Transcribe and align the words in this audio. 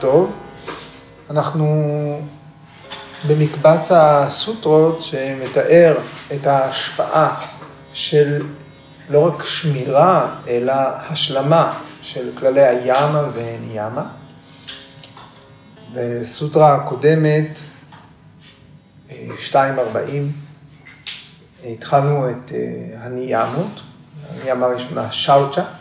טוב. 0.00 0.36
אנחנו 1.30 1.66
במקבץ 3.28 3.92
הסוטרות 3.92 5.02
שמתאר 5.02 5.96
את 6.34 6.46
ההשפעה 6.46 7.46
של 7.92 8.46
לא 9.10 9.26
רק 9.26 9.44
שמירה, 9.44 10.36
אלא 10.48 10.72
השלמה 10.76 11.78
של 12.02 12.30
כללי 12.38 12.66
הימה 12.66 13.24
וניימה. 13.34 14.06
בסוטרה 15.94 16.74
הקודמת, 16.74 17.58
2.40, 19.10 19.14
התחלנו 21.64 22.30
את 22.30 22.52
אה, 22.52 23.04
הניימות, 23.04 23.80
הניימה 24.30 24.66
הראשונה, 24.66 25.10
שאוצ'ה. 25.10 25.79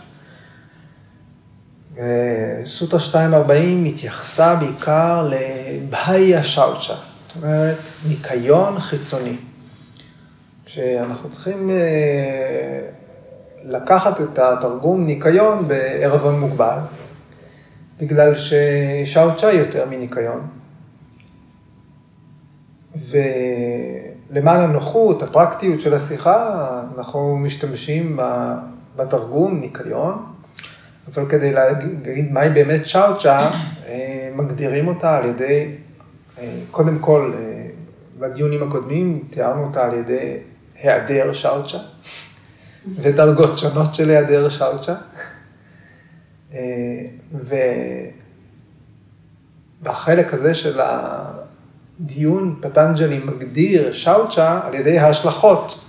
וסוטרה 1.99 2.99
2.40 2.99 3.87
התייחסה 3.87 4.55
בעיקר 4.55 5.29
לבהאיה 5.31 6.43
שאוצ'ה, 6.43 6.93
זאת 6.93 7.35
אומרת, 7.35 7.77
ניקיון 8.07 8.79
חיצוני. 8.79 9.35
שאנחנו 10.65 11.29
צריכים 11.29 11.69
אה, 11.69 12.79
לקחת 13.63 14.21
את 14.21 14.39
התרגום 14.39 15.05
ניקיון 15.05 15.67
בערבון 15.67 16.39
מוגבל, 16.39 16.77
בגלל 17.99 18.33
ששאוצ'ה 18.35 19.51
יותר 19.51 19.85
מניקיון. 19.89 20.47
ולמען 24.31 24.59
הנוחות, 24.59 25.23
הפרקטיות 25.23 25.81
של 25.81 25.93
השיחה, 25.93 26.83
אנחנו 26.97 27.37
משתמשים 27.37 28.19
בתרגום 28.95 29.59
ניקיון, 29.59 30.25
אבל 31.15 31.29
כדי 31.29 31.53
להגיד 31.53 32.31
מהי 32.31 32.49
באמת 32.49 32.85
שאוצ'ה, 32.85 33.51
אה, 33.87 34.29
מגדירים 34.35 34.87
אותה 34.87 35.17
על 35.17 35.25
ידי, 35.25 35.71
אה, 36.37 36.53
קודם 36.71 36.99
כל, 36.99 37.33
אה, 37.35 37.67
בדיונים 38.19 38.63
הקודמים 38.63 39.23
תיארנו 39.29 39.63
אותה 39.63 39.85
על 39.85 39.93
ידי 39.93 40.37
היעדר 40.81 41.33
שאוצ'ה, 41.33 41.77
ודרגות 42.95 43.57
שונות 43.57 43.93
של 43.93 44.09
היעדר 44.09 44.49
שאוצ'ה. 44.49 44.95
ובחלק 49.81 50.33
הזה 50.33 50.53
של 50.53 50.79
הדיון, 51.99 52.59
פטנג'לי 52.61 53.19
מגדיר 53.19 53.91
שאוצ'ה 53.91 54.59
על 54.63 54.73
ידי 54.73 54.99
ההשלכות 54.99 55.79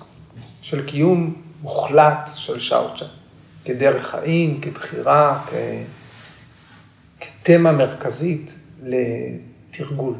של 0.62 0.86
קיום 0.86 1.34
מוחלט 1.62 2.30
של 2.34 2.58
שאוצ'ה. 2.58 3.19
כדרך 3.64 4.06
חיים, 4.06 4.60
כבחירה, 4.60 5.42
כ... 5.46 5.54
כתמה 7.20 7.72
מרכזית 7.72 8.58
לתרגול. 8.82 10.14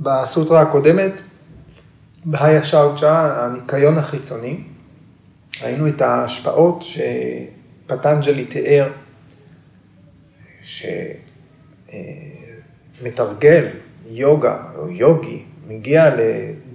בסוטרה 0.00 0.60
הקודמת, 0.60 1.12
בהיה 2.24 2.64
שאוצ'ה, 2.64 3.44
הניקיון 3.44 3.98
החיצוני, 3.98 4.60
ראינו 5.62 5.88
את 5.88 6.00
ההשפעות 6.00 6.82
שפטנג'לי 6.82 8.44
תיאר, 8.44 8.92
שמתרגל 13.02 13.68
יוגה 14.10 14.64
או 14.76 14.90
יוגי 14.90 15.42
מגיע 15.68 16.10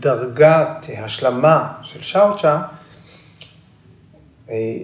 לדרגת 0.05 0.85
השלמה 0.97 1.73
של 1.81 2.01
שאוצ'ה, 2.01 2.61
אה, 4.49 4.77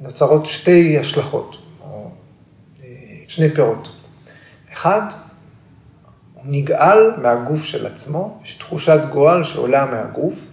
נוצרות 0.00 0.46
שתי 0.46 0.98
השלכות, 0.98 1.56
אה, 2.82 2.86
שני 3.28 3.54
פירות. 3.54 3.90
אחד, 4.72 5.02
הוא 6.34 6.42
נגאל 6.46 7.20
מהגוף 7.20 7.64
של 7.64 7.86
עצמו, 7.86 8.40
יש 8.44 8.54
תחושת 8.54 9.00
גועל 9.12 9.44
שעולה 9.44 9.86
מהגוף. 9.86 10.46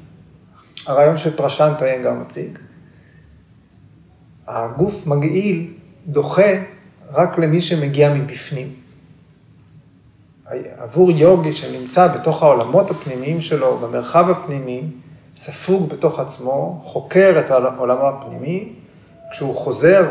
הרעיון 0.86 1.18
של 1.18 1.38
פרשנטה 1.38 1.86
גם 2.06 2.22
מציג. 2.22 2.58
הגוף 4.48 5.08
מגעיל, 5.08 5.74
דוחה, 6.08 6.52
רק 7.12 7.38
למי 7.38 7.62
שמגיע 7.62 8.14
מבפנים. 8.14 8.79
עבור 10.78 11.12
יוגי 11.12 11.54
שנמצא 11.54 12.08
בתוך 12.08 12.44
העולמות 12.44 12.92
הפנימיים 12.92 13.42
שלו, 13.42 13.78
במרחב 13.78 14.30
הפנימי, 14.30 14.84
ספוג 15.36 15.90
בתוך 15.90 16.20
עצמו, 16.20 16.80
חוקר 16.84 17.36
את 17.40 17.52
העולם 17.52 17.98
הפנימי, 18.02 18.74
כשהוא 19.32 19.56
חוזר 19.56 20.08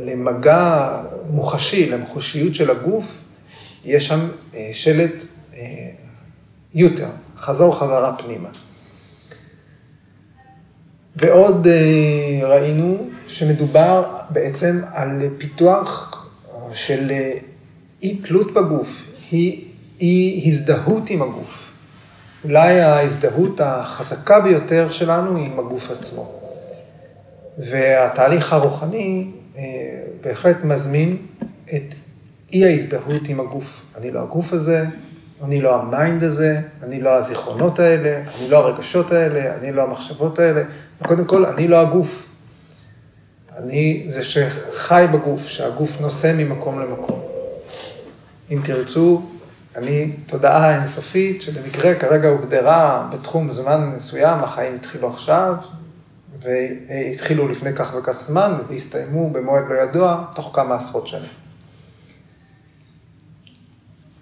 למגע 0.00 0.92
מוחשי, 1.30 1.86
למחושיות 1.86 2.54
של 2.54 2.70
הגוף, 2.70 3.04
יש 3.84 4.06
שם 4.06 4.28
אה, 4.54 4.70
שלט 4.72 5.24
אה, 5.54 5.88
יותר, 6.74 7.08
חזור 7.36 7.78
חזרה 7.78 8.16
פנימה. 8.16 8.48
ועוד 11.16 11.66
אה, 11.66 12.48
ראינו 12.48 13.08
שמדובר 13.28 14.04
בעצם 14.30 14.80
על 14.92 15.22
פיתוח 15.38 16.18
של 16.72 17.12
אי 18.02 18.16
תלות 18.16 18.54
בגוף, 18.54 19.02
היא 19.30 19.64
אי 20.00 20.42
הזדהות 20.46 21.10
עם 21.10 21.22
הגוף. 21.22 21.70
אולי 22.44 22.80
ההזדהות 22.80 23.60
החזקה 23.60 24.40
ביותר 24.40 24.90
שלנו 24.90 25.36
היא 25.36 25.46
עם 25.46 25.58
הגוף 25.58 25.90
עצמו. 25.90 26.32
והתהליך 27.58 28.52
הרוחני 28.52 29.30
אה, 29.56 29.62
בהחלט 30.20 30.56
מזמין 30.64 31.16
את 31.74 31.94
אי 32.52 32.64
ההזדהות 32.64 33.28
עם 33.28 33.40
הגוף. 33.40 33.82
אני 33.96 34.10
לא 34.10 34.20
הגוף 34.22 34.52
הזה, 34.52 34.86
אני 35.44 35.60
לא 35.60 35.74
ה 35.74 35.84
mind 35.84 36.24
הזה, 36.24 36.60
אני 36.82 37.00
לא 37.00 37.10
הזיכרונות 37.10 37.78
האלה, 37.78 38.22
אני 38.40 38.50
לא 38.50 38.56
הרגשות 38.56 39.12
האלה, 39.12 39.54
אני 39.56 39.72
לא 39.72 39.82
המחשבות 39.82 40.38
האלה. 40.38 40.62
קודם 41.02 41.24
כל, 41.24 41.46
אני 41.46 41.68
לא 41.68 41.80
הגוף. 41.80 42.28
אני 43.56 44.04
זה 44.06 44.22
שחי 44.22 45.06
בגוף, 45.12 45.46
שהגוף 45.46 46.00
נושא 46.00 46.34
ממקום 46.36 46.80
למקום. 46.80 47.21
אם 48.52 48.58
תרצו, 48.64 49.22
אני 49.76 50.12
תודעה 50.26 50.76
אינסופית 50.76 51.42
שבמקרה 51.42 51.94
כרגע 51.94 52.28
הוגדרה 52.28 53.08
בתחום 53.12 53.50
זמן 53.50 53.92
מסוים, 53.96 54.38
החיים 54.38 54.74
התחילו 54.74 55.10
עכשיו, 55.10 55.54
והתחילו 56.42 57.48
לפני 57.48 57.74
כך 57.74 57.94
וכך 57.98 58.20
זמן, 58.20 58.58
והסתיימו 58.68 59.30
במועד 59.30 59.64
לא 59.68 59.74
ידוע, 59.74 60.24
תוך 60.34 60.50
כמה 60.54 60.74
עשרות 60.74 61.08
שנים. 61.08 61.30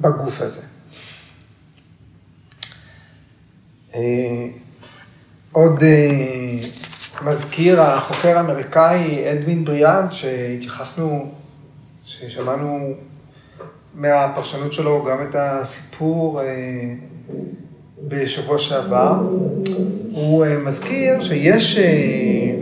בגוף 0.00 0.40
הזה. 0.40 0.66
אה, 3.94 4.46
עוד 5.52 5.82
אה, 5.82 6.58
מזכיר 7.22 7.82
החוקר 7.82 8.38
האמריקאי 8.38 9.32
אדווין 9.32 9.64
בריאנט, 9.64 10.12
שהתייחסנו, 10.12 11.32
ששמענו 12.04 12.94
מהפרשנות 13.94 14.72
שלו 14.72 15.04
גם 15.04 15.18
את 15.28 15.34
הסיפור 15.38 16.40
אה, 16.42 16.46
בשבוע 18.08 18.58
שעבר. 18.58 19.20
הוא 20.10 20.44
אה, 20.44 20.58
מזכיר 20.58 21.20
שיש 21.20 21.78
אה, 21.78 22.56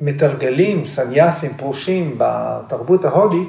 מתרגלים, 0.00 0.86
סניאסים, 0.86 1.50
פרושים 1.56 2.18
בתרבות 2.18 3.04
ההודית, 3.04 3.48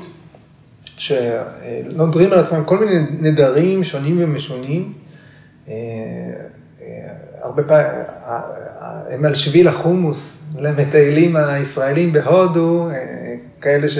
שנודרים 0.85 2.33
על 2.33 2.39
עצמם 2.39 2.63
כל 2.65 2.85
מיני 2.85 2.99
נדרים 3.19 3.83
שונים 3.83 4.15
ומשונים. 4.19 4.93
הרבה 7.41 7.63
פעמים, 7.63 7.87
הם 9.09 9.25
על 9.25 9.35
שביל 9.35 9.67
החומוס 9.67 10.43
למטיילים 10.59 11.35
הישראלים 11.35 12.13
בהודו, 12.13 12.89
כאלה 13.61 13.89
ש... 13.89 13.97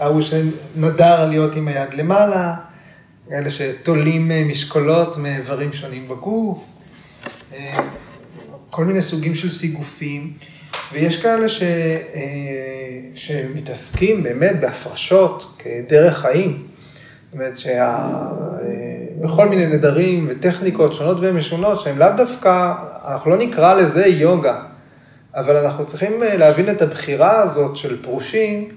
ההוא 0.00 0.22
שנדר 0.22 1.28
להיות 1.28 1.56
עם 1.56 1.68
היד 1.68 1.94
למעלה, 1.94 2.54
כאלה 3.28 3.50
שתולים 3.50 4.30
אה, 4.30 4.44
משקולות 4.44 5.16
מאיברים 5.16 5.72
שונים 5.72 6.08
בגוף, 6.08 6.58
אה, 7.54 7.78
כל 8.70 8.84
מיני 8.84 9.02
סוגים 9.02 9.34
של 9.34 9.50
סיגופים, 9.50 10.32
ויש 10.92 11.22
כאלה 11.22 11.48
ש, 11.48 11.62
אה, 11.62 12.20
שמתעסקים 13.14 14.22
באמת 14.22 14.60
בהפרשות 14.60 15.58
כדרך 15.58 16.18
חיים. 16.18 16.66
זאת 17.24 17.32
אומרת 17.32 17.58
שבכל 17.58 19.48
מיני 19.48 19.66
נדרים 19.66 20.26
וטכניקות 20.30 20.94
שונות 20.94 21.16
ומשונות, 21.20 21.80
שהן 21.80 21.98
לאו 21.98 22.08
דווקא, 22.16 22.72
אנחנו 23.04 23.30
לא 23.30 23.38
נקרא 23.38 23.74
לזה 23.74 24.06
יוגה, 24.06 24.62
אבל 25.34 25.56
אנחנו 25.56 25.86
צריכים 25.86 26.22
להבין 26.22 26.70
את 26.70 26.82
הבחירה 26.82 27.42
הזאת 27.42 27.76
של 27.76 28.02
פרושים, 28.02 28.68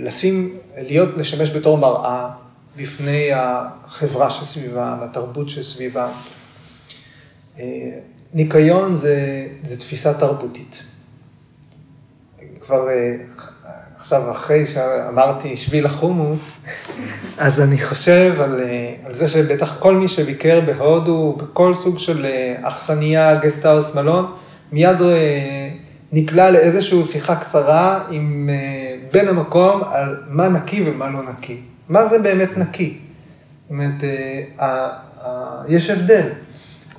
לשים, 0.00 0.56
להיות, 0.76 1.08
לשמש 1.16 1.50
בתור 1.50 1.78
מראה 1.78 2.30
בפני 2.76 3.30
החברה 3.34 4.30
שסביבה, 4.30 4.96
התרבות 5.02 5.48
שסביבה. 5.48 6.08
אה, 7.58 7.64
ניקיון 8.34 8.94
זה, 8.94 9.46
זה 9.62 9.78
תפיסה 9.78 10.14
תרבותית. 10.14 10.82
כבר 12.60 12.88
אה, 12.88 13.16
עכשיו, 13.96 14.30
אחרי 14.30 14.66
שאמרתי 14.66 15.56
שביל 15.56 15.86
החומוס, 15.86 16.60
אז 17.38 17.60
אני 17.60 17.80
חושב 17.80 18.34
על, 18.40 18.60
אה, 18.60 18.94
על 19.04 19.14
זה 19.14 19.28
שבטח 19.28 19.76
כל 19.78 19.94
מי 19.94 20.08
שביקר 20.08 20.60
בהודו, 20.60 21.36
בכל 21.38 21.74
סוג 21.74 21.98
של 21.98 22.26
אכסניה, 22.62 23.36
guesthouse, 23.36 23.94
מלון, 23.94 24.32
מיד 24.72 25.00
נקלע 26.12 26.50
לאיזושהי 26.50 27.04
שיחה 27.04 27.36
קצרה 27.36 28.04
עם 28.10 28.50
בן 29.12 29.28
המקום 29.28 29.82
על 29.84 30.16
מה 30.28 30.48
נקי 30.48 30.84
ומה 30.86 31.10
לא 31.10 31.22
נקי. 31.22 31.56
מה 31.88 32.04
זה 32.04 32.18
באמת 32.18 32.58
נקי? 32.58 32.98
זאת 33.62 33.70
אומרת, 33.70 34.02
יש 35.68 35.90
הבדל. 35.90 36.28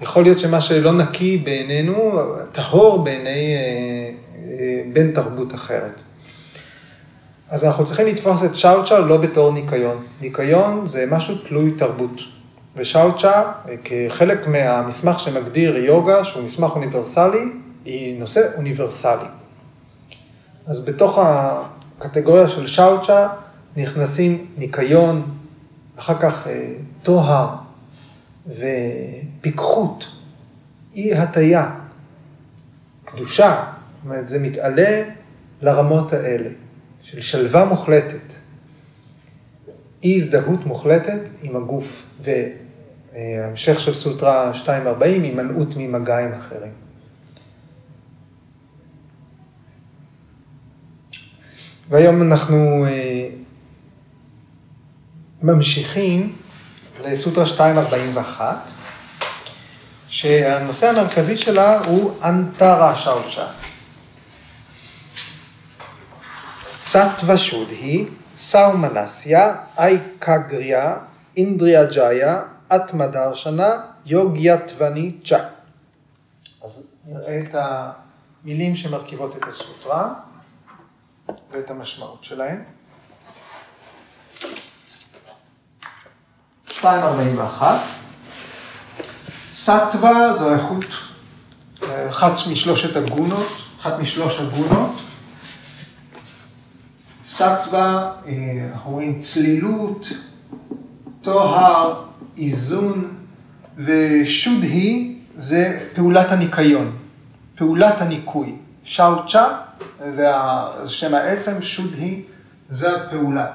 יכול 0.02 0.24
להיות 0.24 0.40
שמה 0.40 0.62
שלא 0.62 0.92
נקי 0.92 1.38
בעינינו, 1.38 2.20
טהור 2.52 3.04
בעיני 3.04 3.56
בן 4.94 5.12
תרבות 5.12 5.54
אחרת. 5.54 6.02
אז 7.50 7.66
אנחנו 7.66 7.86
צריכים 7.86 8.08
לתפוס 8.08 8.44
את 8.44 8.56
שאוצ'ה 8.56 9.00
לא 9.00 9.18
בתור 9.18 9.54
ניקיון. 9.54 10.04
ניקיון 10.22 10.88
זה 10.88 11.06
משהו 11.12 11.36
תלוי 11.36 11.72
תרבות. 11.72 12.22
ושאוצ'ה, 12.76 13.44
כחלק 13.84 14.48
מהמסמך 14.48 15.20
שמגדיר 15.20 15.78
יוגה, 15.78 16.24
שהוא 16.24 16.44
מסמך 16.44 16.72
אוניברסלי, 16.76 17.46
היא 17.86 18.20
נושא 18.20 18.42
אוניברסלי. 18.56 19.28
אז 20.66 20.86
בתוך 20.86 21.20
הקטגוריה 21.22 22.48
של 22.48 22.68
שאוצ'ה 22.68 23.28
נכנסים 23.78 24.46
ניקיון, 24.58 25.38
אחר 26.00 26.20
כך 26.20 26.48
טוהר 27.04 27.56
ופיקחות, 28.48 30.06
אי 30.96 31.16
הטיה, 31.16 31.76
קדושה, 33.06 33.66
זאת 33.94 34.06
אומרת, 34.06 34.28
זה 34.28 34.40
מתעלה 34.40 35.04
לרמות 35.62 36.14
האלה, 36.14 36.50
של 37.04 37.22
שלווה 37.22 37.66
מוחלטת, 37.66 38.34
אי 40.04 40.16
הזדהות 40.16 40.66
מוחלטת 40.66 41.30
עם 41.44 41.56
הגוף, 41.56 42.04
והמשך 42.24 43.80
של 43.80 43.94
סוטרה 43.94 44.52
240, 44.54 45.24
הימנעות 45.24 45.74
ממגע 45.78 46.18
עם 46.18 46.34
אחרים. 46.34 46.72
והיום 51.90 52.22
אנחנו 52.22 52.86
אה, 52.86 53.30
ממשיכים 55.42 56.36
לסוטרה 57.04 57.46
241, 57.46 58.58
שהנושא 60.08 60.90
המרכזי 60.90 61.36
שלה 61.36 61.80
הוא 61.86 62.14
אנטרה 62.24 62.96
שאוצ'ה. 62.96 63.46
סטווה 66.82 67.38
שודהי, 67.38 68.06
סאומנסיה, 68.38 69.56
אייקגריה, 69.78 70.98
אינדריה 71.38 71.86
ג'איה, 71.86 72.42
אטמדרשנה, 72.76 73.70
יוגיאטווני 74.06 75.12
צ'ה. 75.26 75.40
אז 76.64 76.88
נראה 77.06 77.40
את 77.40 77.56
המילים 77.56 78.76
שמרכיבות 78.76 79.36
את 79.36 79.44
הסוטרה 79.48 80.14
ואת 81.52 81.70
המשמעות 81.72 82.24
שלהן. 82.24 82.64
241. 86.68 87.80
סטווה 89.54 90.34
זו 90.34 90.54
איכות, 90.54 90.86
אחת 92.10 92.32
משלושת 92.52 92.96
הגונות, 92.96 93.48
אחת 93.80 94.00
משלוש 94.00 94.40
הגונות. 94.40 94.92
סטווה, 97.24 98.12
אה, 98.26 98.70
אנחנו 98.74 98.92
רואים 98.92 99.20
צלילות, 99.20 100.08
טוהר, 101.22 102.04
איזון, 102.38 103.16
ושודהי 103.78 105.20
זה 105.36 105.88
פעולת 105.96 106.32
הניקיון, 106.32 106.98
פעולת 107.56 108.02
הניקוי. 108.02 108.56
שאוצ'ה, 108.84 109.58
זה 110.10 110.28
שם 110.86 111.14
העצם, 111.14 111.62
שודהי, 111.62 112.24
זה 112.70 112.96
הפעולה. 112.96 113.52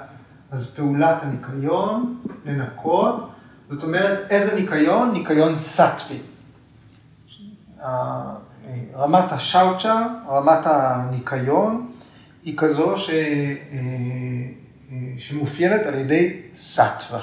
אז 0.51 0.71
פעולת 0.71 1.23
הניקיון, 1.23 2.21
לנקות, 2.45 3.31
זאת 3.71 3.83
אומרת, 3.83 4.31
איזה 4.31 4.61
ניקיון? 4.61 5.13
ניקיון 5.13 5.59
סטווי. 5.59 6.19
רמת 8.97 9.33
השאוצ'ה, 9.33 10.07
רמת 10.29 10.67
הניקיון, 10.67 11.93
היא 12.45 12.57
כזו 12.57 12.97
ש... 12.97 13.11
שמאופיינת 15.19 15.87
על 15.87 15.95
ידי 15.95 16.41
סטווה. 16.55 17.21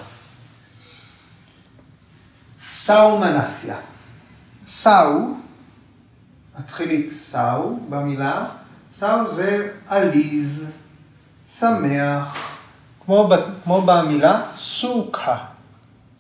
סאו 2.74 3.20
מנסיה. 3.20 3.76
סאו, 4.68 5.20
התחילית 6.56 7.12
סאו 7.12 7.80
במילה, 7.90 8.46
סאו 8.94 9.28
זה 9.28 9.70
עליז, 9.88 10.72
שמח, 11.48 12.38
כמו, 13.06 13.30
כמו 13.64 13.82
במילה 13.82 14.42
סוכה. 14.56 15.38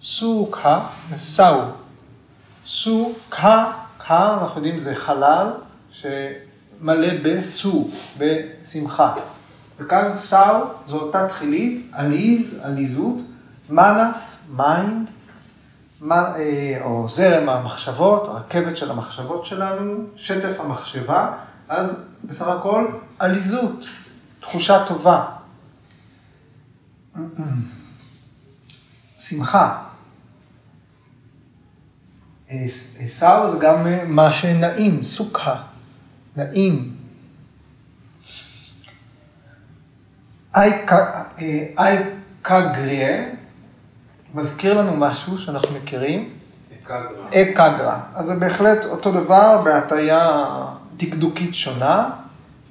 סוכה, 0.02 0.86
סאו. 1.16 1.62
סוכה, 2.66 3.72
קה, 3.98 4.38
אנחנו 4.42 4.58
יודעים, 4.58 4.80
זה 4.80 4.96
חלל 4.96 5.48
שמלא 5.92 7.08
בסו, 7.24 7.90
בשמחה. 8.18 9.14
וכאן 9.80 10.16
סאו 10.16 10.64
זו 10.88 11.00
אותה 11.00 11.28
תחילית, 11.28 11.88
עליז, 11.92 12.60
עליזות, 12.64 13.18
מנס, 13.70 14.52
mind, 14.56 15.10
או 16.82 17.10
זרם 17.10 17.50
המחשבות, 17.50 18.28
הרכבת 18.28 18.78
של 18.78 18.92
המחשבות 18.92 19.46
שלנו, 19.46 20.04
שטף 20.16 20.60
המחשבה, 20.60 21.34
אז 21.70 22.11
בסך 22.24 22.48
הכל 22.48 22.88
עליזות, 23.20 23.86
תחושה 24.40 24.86
טובה. 24.88 25.26
שמחה. 29.20 29.84
סאו, 33.08 33.52
זה 33.52 33.58
גם 33.62 33.88
מה 34.08 34.32
שנעים, 34.32 35.04
סוקהה, 35.04 35.62
נעים. 36.36 36.96
אייקגריה 41.78 43.30
מזכיר 44.34 44.82
לנו 44.82 44.98
משהו 44.98 45.38
שאנחנו 45.40 45.76
מכירים. 45.76 46.34
אקגרה. 47.34 48.00
אז 48.16 48.26
זה 48.26 48.36
בהחלט 48.36 48.86
אותו 48.86 49.12
דבר 49.12 49.62
בהטייה 49.64 50.46
דקדוקית 50.98 51.56
שונה. 51.56 52.10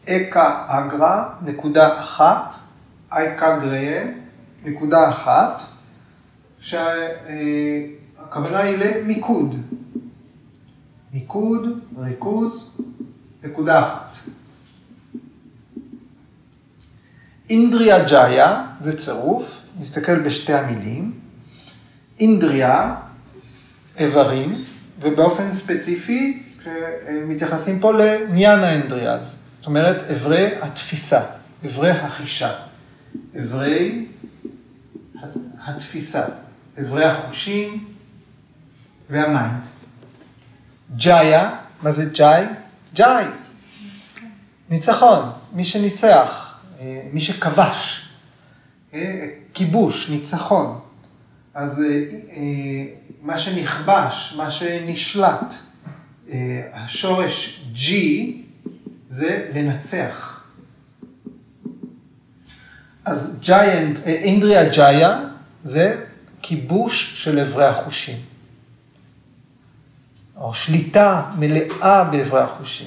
אקה 0.09 0.65
אגרה, 0.69 1.35
נקודה 1.45 2.01
אחת, 2.01 2.55
אייקגריה, 3.13 4.07
נקודה 4.65 5.11
אחת, 5.11 5.63
שהכוונה 6.61 6.89
היא 8.59 8.77
למיקוד. 8.77 9.57
מיקוד, 11.13 11.81
ריכוז, 11.99 12.81
נקודה 13.45 13.85
אחת. 13.85 14.17
אינדריה 17.51 18.05
ג'איה 18.05 18.67
זה 18.81 18.99
צירוף, 18.99 19.63
נסתכל 19.81 20.19
בשתי 20.19 20.55
המילים. 20.55 21.13
אינדריה, 22.21 22.95
איברים, 23.99 24.65
ובאופן 25.01 25.53
ספציפי, 25.53 26.43
מתייחסים 27.27 27.81
פה 27.81 27.93
לניאנה 27.93 28.73
אינדריאז, 28.73 29.43
זאת 29.59 29.67
אומרת, 29.67 30.11
אברי 30.11 30.49
התפיסה, 30.61 31.21
אברי 31.67 31.91
החישה, 31.91 32.53
אברי 33.41 34.07
התפיסה, 35.65 36.25
אברי 36.81 37.05
החושים 37.05 37.89
והמיינד. 39.11 39.63
ג'איה, 40.97 41.57
מה 41.83 41.93
זה 41.93 42.05
ג'אי? 42.05 42.45
ג'אי, 42.95 43.25
ניצחון, 44.71 45.31
מי 45.53 45.65
שניצח, 45.65 46.61
אה, 46.81 47.01
מי 47.13 47.21
שכבש, 47.21 48.09
אה, 48.95 49.29
כיבוש, 49.55 50.11
ניצחון. 50.11 50.81
אז 51.55 51.83
אה, 51.83 52.85
מה 53.23 53.39
שנכבש, 53.39 54.35
מה 54.37 54.51
שנשלט, 54.51 55.55
השורש 56.73 57.65
G 57.75 57.91
זה 59.09 59.51
לנצח. 59.55 60.45
אז 63.05 63.41
ג'יינט, 63.43 64.07
אינדריה 64.07 64.69
ג'איה 64.69 65.21
זה 65.65 66.05
כיבוש 66.43 67.25
של 67.25 67.39
אברי 67.39 67.67
החושים. 67.67 68.17
או 70.37 70.55
שליטה 70.55 71.31
מלאה 71.39 72.05
באברי 72.05 72.41
החושים. 72.41 72.87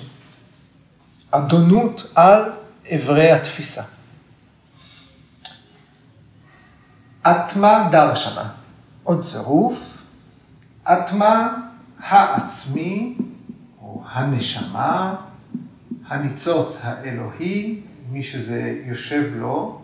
אדונות 1.32 2.12
על 2.16 2.52
אברי 2.96 3.32
התפיסה. 3.32 3.84
אטמה 7.22 7.88
דרשנה, 7.92 8.50
עוד 9.04 9.22
צירוף, 9.22 10.04
אטמה 10.84 11.56
העצמי, 12.00 13.16
או 13.94 14.02
הנשמה, 14.12 15.16
הניצוץ 16.08 16.82
האלוהי, 16.84 17.80
מי 18.12 18.24
שזה 18.24 18.76
יושב 18.86 19.24
לו, 19.36 19.80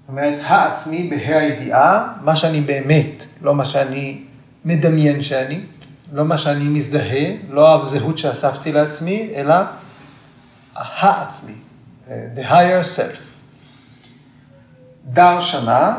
זאת 0.00 0.08
אומרת, 0.08 0.40
העצמי 0.42 1.10
בה"א 1.10 1.38
הידיעה, 1.38 2.12
מה 2.22 2.36
שאני 2.36 2.60
באמת, 2.60 3.26
לא 3.42 3.54
מה 3.54 3.64
שאני 3.64 4.22
מדמיין 4.64 5.22
שאני, 5.22 5.60
לא 6.12 6.24
מה 6.24 6.38
שאני 6.38 6.64
מזדהה, 6.64 7.36
לא 7.50 7.82
הזהות 7.82 8.18
שאספתי 8.18 8.72
לעצמי, 8.72 9.30
אלא 9.34 9.54
העצמי, 10.74 11.54
the 12.08 12.50
higher 12.50 12.96
self. 12.96 13.18
דרשנה, 15.04 15.96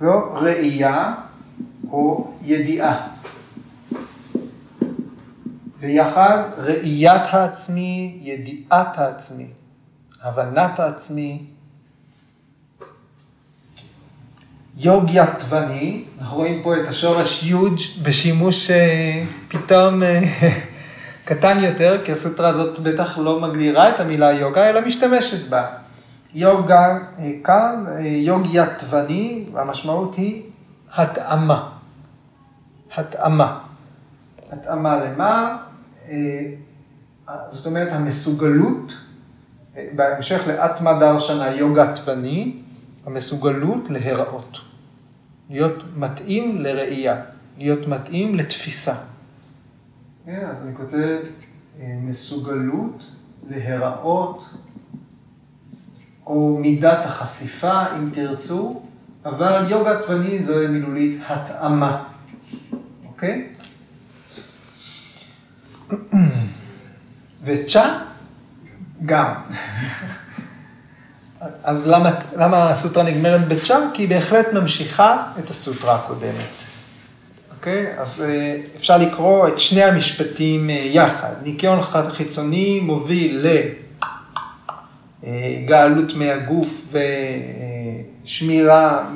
וראייה 0.00 1.14
או 1.90 2.32
ידיעה. 2.42 3.08
ויחד 5.80 6.42
ראיית 6.58 7.22
העצמי, 7.30 8.18
ידיעת 8.22 8.98
העצמי, 8.98 9.46
הבנת 10.22 10.80
העצמי. 10.80 11.46
יוג 14.78 15.04
יתווני, 15.12 16.04
אנחנו 16.20 16.36
רואים 16.36 16.62
פה 16.62 16.76
את 16.76 16.88
השורש 16.88 17.42
יוג' 17.42 17.80
בשימוש 18.02 18.70
אה, 18.70 19.24
פתאום 19.48 20.02
אה, 20.02 20.20
קטן 21.28 21.64
יותר, 21.64 22.04
כי 22.04 22.12
הסוטרה 22.12 22.48
הזאת 22.48 22.78
בטח 22.78 23.18
לא 23.18 23.40
מגדירה 23.40 23.88
את 23.88 24.00
המילה 24.00 24.32
יוגה, 24.32 24.70
אלא 24.70 24.80
משתמשת 24.86 25.48
בה. 25.48 25.66
יוגה 26.34 26.98
אה, 27.18 27.30
כאן, 27.44 27.84
יוג 28.00 28.46
יתווני, 28.52 29.44
המשמעות 29.54 30.14
היא 30.14 30.42
התאמה. 30.94 31.68
התאמה. 32.96 33.58
התאמה 34.52 34.96
למה? 34.96 35.56
זאת 37.50 37.66
אומרת, 37.66 37.92
המסוגלות, 37.92 38.92
בהמשך 39.94 40.42
לאטמה 40.46 40.98
דרשנה 41.00 41.50
יוגה 41.50 41.96
תווני, 41.96 42.56
המסוגלות 43.06 43.90
להיראות. 43.90 44.58
להיות 45.50 45.82
מתאים 45.96 46.60
לראייה, 46.60 47.22
להיות 47.58 47.88
מתאים 47.88 48.34
לתפיסה. 48.34 48.94
כן, 50.26 50.46
אז 50.50 50.62
אני 50.62 50.74
כותב 50.76 51.18
מסוגלות 51.80 53.06
להיראות, 53.50 54.44
או 56.26 56.58
מידת 56.60 56.98
החשיפה, 57.04 57.96
אם 57.96 58.10
תרצו, 58.10 58.82
אבל 59.24 59.66
יוגה 59.70 60.02
תווני 60.02 60.42
זו 60.42 60.54
מילולית 60.68 61.20
התאמה, 61.28 62.04
אוקיי? 63.06 63.48
וצ'ה 67.44 67.98
גם. 69.06 69.32
אז 71.62 71.86
למה, 71.86 72.10
למה 72.36 72.70
הסוטרה 72.70 73.02
נגמרת 73.02 73.48
בצ'ה? 73.48 73.78
כי 73.94 74.02
היא 74.02 74.08
בהחלט 74.08 74.52
ממשיכה 74.52 75.22
את 75.38 75.50
הסוטרה 75.50 75.94
הקודמת. 75.94 76.66
אוקיי? 77.56 77.98
אז 77.98 78.22
אה, 78.28 78.56
אפשר 78.76 78.98
לקרוא 78.98 79.48
את 79.48 79.58
שני 79.58 79.82
המשפטים 79.82 80.70
אה, 80.70 80.74
יחד. 80.74 81.32
ניקיון 81.42 81.80
חיצוני 82.08 82.80
מוביל 82.80 83.46
לגאלות 85.22 86.12
אה, 86.12 86.16
מהגוף 86.18 86.94
ושמירה, 88.24 89.10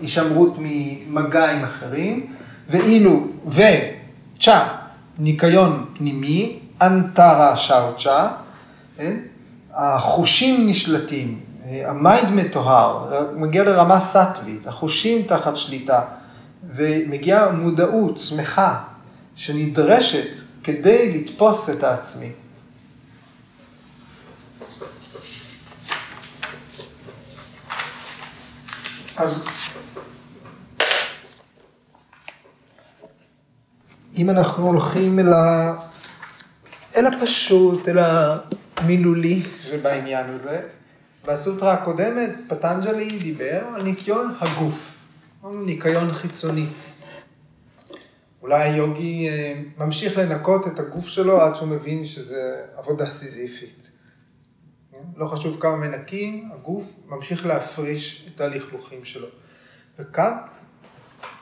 הישמרות 0.00 0.56
ממגע 0.58 1.50
עם 1.50 1.64
אחרים, 1.64 2.26
ואילו, 2.70 3.28
וצ'ה, 3.46 4.83
ניקיון 5.18 5.86
פנימי, 5.94 6.58
אנטרה 6.82 7.56
שאוצ'ה, 7.56 8.28
כן? 8.96 9.16
החושים 9.72 10.68
נשלטים, 10.68 11.40
ה 11.84 11.93
mind 11.93 12.30
מטוהר, 12.30 13.24
מגיע 13.36 13.64
לרמה 13.64 14.00
סאטווית, 14.00 14.66
החושים 14.66 15.22
תחת 15.22 15.56
שליטה, 15.56 16.00
ומגיעה 16.76 17.50
מודעות, 17.50 18.18
שמחה, 18.18 18.78
שנדרשת 19.36 20.28
כדי 20.64 21.18
לתפוס 21.18 21.70
את 21.70 21.82
העצמי. 21.82 22.30
אז 29.16 29.46
אם 34.16 34.30
אנחנו 34.30 34.66
הולכים 34.66 35.18
אל, 35.18 35.32
ה... 35.32 35.74
אל 36.96 37.06
הפשוט, 37.06 37.88
אל 37.88 37.98
המילולי 37.98 39.42
שבעניין 39.62 40.30
הזה, 40.30 40.60
בסוטרה 41.26 41.72
הקודמת 41.72 42.30
פטנג'לי 42.48 43.18
דיבר 43.18 43.62
על 43.74 43.82
ניקיון 43.82 44.34
הגוף, 44.40 45.08
ניקיון 45.44 46.12
חיצוני. 46.12 46.66
אולי 48.42 48.62
היוגי 48.62 49.28
אה, 49.28 49.62
ממשיך 49.78 50.18
לנקות 50.18 50.66
את 50.66 50.78
הגוף 50.78 51.06
שלו 51.06 51.40
עד 51.40 51.56
שהוא 51.56 51.68
מבין 51.68 52.04
שזה 52.04 52.62
עבודה 52.76 53.10
סיזיפית. 53.10 53.90
לא 55.16 55.26
חשוב 55.26 55.60
כמה 55.60 55.76
מנקים, 55.76 56.50
הגוף 56.54 57.00
ממשיך 57.08 57.46
להפריש 57.46 58.30
את 58.34 58.40
הלכלוכים 58.40 59.04
שלו. 59.04 59.28
וכאן 59.98 60.32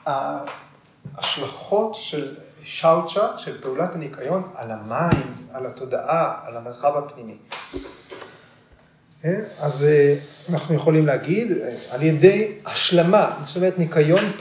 ההשלכות 0.05 1.95
של 1.95 2.35
שאוצ'ה, 2.63 3.37
של 3.37 3.61
פעולת 3.61 3.95
הניקיון, 3.95 4.51
על 4.55 4.71
ה 4.71 4.83
mind, 4.83 5.41
על 5.53 5.65
התודעה, 5.65 6.39
על 6.45 6.57
המרחב 6.57 6.97
הפנימי. 6.97 7.37
כן? 9.21 9.41
אז 9.59 9.83
אה, 9.83 10.15
אנחנו 10.53 10.75
יכולים 10.75 11.05
להגיד, 11.05 11.51
אה, 11.51 11.75
על 11.91 12.01
ידי 12.01 12.51
השלמה, 12.65 13.39
זאת 13.43 13.55
אומרת 13.55 13.77
ניקיון 13.77 14.31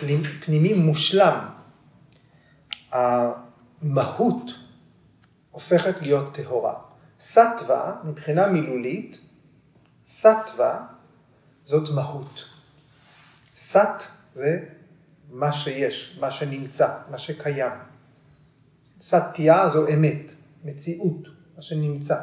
פנימי 0.41 0.73
מושלם, 0.73 1.39
המהות 2.93 4.51
הופכת 5.51 6.03
להיות 6.03 6.35
טהורה. 6.35 6.75
סטווה, 7.21 7.95
מבחינה 8.05 8.47
מילולית, 8.47 9.19
סטווה 10.07 10.85
זאת 11.65 11.91
מהות. 11.95 12.45
סט 13.57 14.03
זה 14.35 14.59
מה 15.31 15.53
שיש, 15.53 16.19
מה 16.21 16.31
שנמצא, 16.31 16.89
מה 17.11 17.19
שקיים. 17.19 17.92
סטיה 19.03 19.69
זו 19.69 19.89
אמת, 19.89 20.33
מציאות, 20.65 21.29
מה 21.57 21.63
שנמצא. 21.63 22.17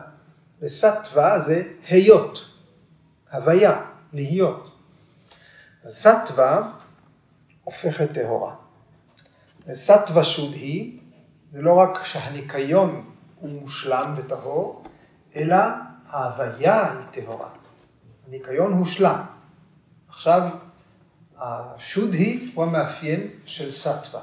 וסטווה 0.61 1.39
זה 1.39 1.63
היות. 1.87 2.45
הוויה, 3.31 3.85
להיות. 4.13 4.71
סטווה 5.89 6.71
הופכת 7.63 8.11
טהורה. 8.11 8.55
וסטווה 9.67 10.23
שודהי, 10.23 10.99
זה 11.51 11.61
לא 11.61 11.73
רק 11.73 12.03
שהניקיון 12.03 13.09
הוא 13.39 13.49
מושלם 13.49 14.13
וטהור, 14.17 14.85
אלא 15.35 15.55
ההוויה 16.07 16.91
היא 16.91 17.23
טהורה. 17.23 17.49
הניקיון 18.27 18.73
הושלם. 18.73 19.21
עכשיו, 20.07 20.49
השודהי 21.37 22.51
הוא 22.53 22.63
המאפיין 22.63 23.27
של 23.45 23.71
סטווה. 23.71 24.21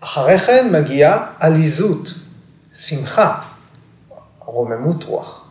אחרי 0.00 0.38
כן 0.38 0.72
מגיעה 0.72 1.32
עליזות, 1.38 2.08
שמחה, 2.72 3.40
רוממות 4.38 5.04
רוח. 5.04 5.50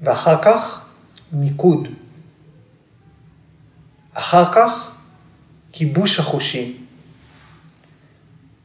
ואחר 0.00 0.42
כך 0.42 0.86
מיקוד. 1.32 1.88
אחר 4.14 4.52
כך 4.52 4.90
כיבוש 5.72 6.18
החושים. 6.18 6.86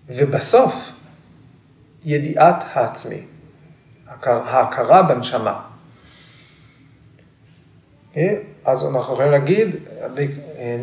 ובסוף 0.08 0.92
ידיעת 2.06 2.64
העצמי, 2.74 3.22
ההכרה 4.24 5.04
בנשמה. 5.04 5.62
אה, 8.18 8.36
אז 8.66 8.86
אנחנו 8.86 9.14
יכולים 9.14 9.32
להגיד, 9.32 9.76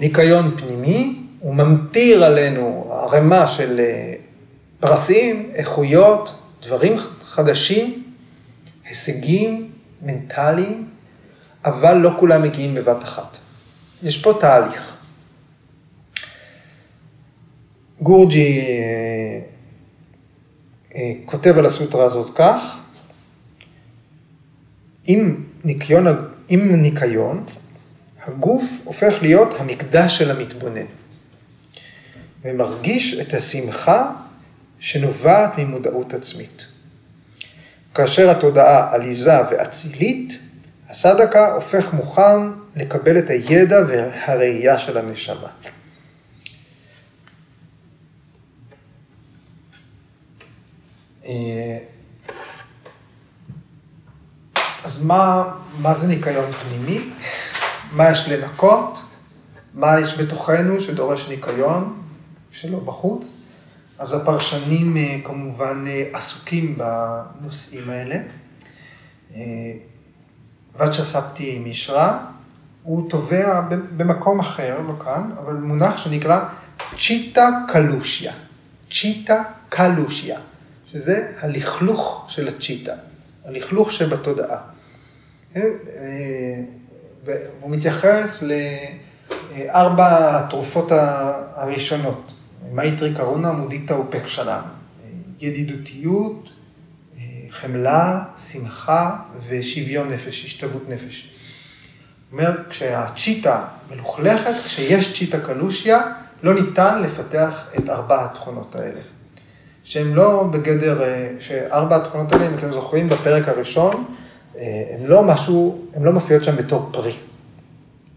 ניקיון 0.00 0.56
פנימי, 0.58 1.25
הוא 1.46 1.54
ממטיר 1.54 2.24
עלינו 2.24 2.92
ערימה 2.92 3.46
של 3.46 3.80
אה, 3.80 4.14
פרסים, 4.80 5.50
איכויות, 5.54 6.34
דברים 6.62 6.96
חדשים, 7.22 8.04
הישגים, 8.84 9.70
מנטליים, 10.02 10.88
אבל 11.64 11.94
לא 11.94 12.10
כולם 12.20 12.42
מגיעים 12.42 12.74
בבת 12.74 13.04
אחת. 13.04 13.38
יש 14.02 14.22
פה 14.22 14.36
תהליך. 14.40 14.96
גורג'י 18.00 18.60
אה, 20.94 21.12
כותב 21.24 21.58
על 21.58 21.66
הסוטרה 21.66 22.04
הזאת 22.04 22.36
כך, 22.36 22.76
עם 25.04 25.44
ניקיון, 25.64 26.06
עם 26.48 26.74
ניקיון, 26.74 27.44
הגוף 28.24 28.80
הופך 28.84 29.14
להיות 29.22 29.54
המקדש 29.58 30.18
של 30.18 30.30
המתבונן, 30.30 30.86
ומרגיש 32.46 33.14
את 33.20 33.34
השמחה 33.34 34.12
שנובעת 34.78 35.58
ממודעות 35.58 36.14
עצמית. 36.14 36.66
כאשר 37.94 38.30
התודעה 38.30 38.94
עליזה 38.94 39.40
ואצילית, 39.50 40.38
הסדקה 40.88 41.52
הופך 41.52 41.92
מוכן 41.92 42.50
לקבל 42.76 43.18
את 43.18 43.30
הידע 43.30 43.76
והראייה 43.88 44.78
של 44.78 44.98
הנשמה. 44.98 45.48
אה, 51.24 51.78
אז 54.84 55.02
מה, 55.02 55.52
מה 55.78 55.94
זה 55.94 56.06
ניקיון 56.06 56.52
פנימי? 56.52 57.10
מה 57.92 58.10
יש 58.10 58.28
לנקות? 58.28 58.98
מה 59.74 60.00
יש 60.00 60.20
בתוכנו 60.20 60.80
שדורש 60.80 61.28
ניקיון, 61.28 62.05
שלא 62.50 62.78
בחוץ? 62.78 63.42
אז 63.98 64.12
הפרשנים 64.12 64.96
אה, 64.96 65.16
כמובן 65.24 65.84
אה, 65.88 66.04
עסוקים 66.12 66.78
בנושאים 66.78 67.90
האלה. 67.90 68.16
ואצ'ה 70.76 71.20
מישרא, 71.60 72.12
הוא 72.82 73.10
תובע 73.10 73.60
במקום 73.96 74.40
אחר, 74.40 74.80
לא 74.88 75.04
כאן, 75.04 75.30
אבל 75.38 75.54
מונח 75.54 75.96
שנקרא 75.96 76.40
צ'יטה 76.96 77.48
קלושיה. 77.68 78.32
צ'יטה 78.90 79.42
קלושיה. 79.68 80.38
שזה 80.86 81.32
הלכלוך 81.40 82.26
של 82.28 82.48
הצ'יטה, 82.48 82.92
הלכלוך 83.44 83.92
שבתודעה. 83.92 84.58
אה, 85.56 85.62
והוא 87.24 87.70
מתייחס 87.70 88.44
לארבע 89.52 90.38
התרופות 90.38 90.92
הראשונות, 91.54 92.32
מייטרי 92.76 93.14
קרונה, 93.14 93.52
מודיטה 93.52 94.00
אופקשנה, 94.00 94.62
ידידותיות, 95.40 96.50
חמלה, 97.50 98.24
שמחה 98.38 99.16
ושוויון 99.48 100.08
נפש, 100.08 100.44
השתוות 100.44 100.88
נפש. 100.88 101.30
זאת 102.24 102.32
אומרת, 102.32 102.60
כשהצ'יטה 102.68 103.64
מלוכלכת, 103.90 104.54
כשיש 104.64 105.18
צ'יטה 105.18 105.40
קאלושיה, 105.40 106.00
לא 106.42 106.54
ניתן 106.54 107.02
לפתח 107.02 107.64
את 107.78 107.88
ארבע 107.88 108.24
התכונות 108.24 108.74
האלה. 108.74 109.00
שהן 109.84 110.12
לא 110.12 110.48
בגדר, 110.52 111.02
אה, 111.02 111.28
שארבע 111.40 111.96
התכונות 111.96 112.32
האלה, 112.32 112.48
אם 112.48 112.54
אתם 112.54 112.72
זוכרים 112.72 113.08
בפרק 113.08 113.48
הראשון, 113.48 114.04
אה, 114.58 114.62
לא 115.06 115.22
משהו, 115.22 115.86
הן 115.94 116.02
לא 116.02 116.12
מופיעות 116.12 116.44
שם 116.44 116.56
בתור 116.56 116.88
פרי. 116.92 117.16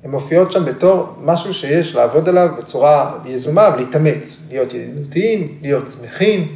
הן 0.03 0.12
מופיעות 0.12 0.51
שם 0.51 0.65
בתור 0.65 1.15
משהו 1.24 1.53
שיש 1.53 1.96
לעבוד 1.96 2.29
עליו 2.29 2.50
בצורה 2.58 3.18
יזומה 3.25 3.70
ולהתאמץ, 3.74 4.48
להיות 4.50 4.74
ידידותיים, 4.74 5.58
להיות 5.62 5.88
שמחים, 5.88 6.56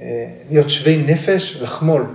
אה, 0.00 0.26
להיות 0.50 0.70
שווי 0.70 1.02
נפש, 1.06 1.62
לחמול. 1.62 2.06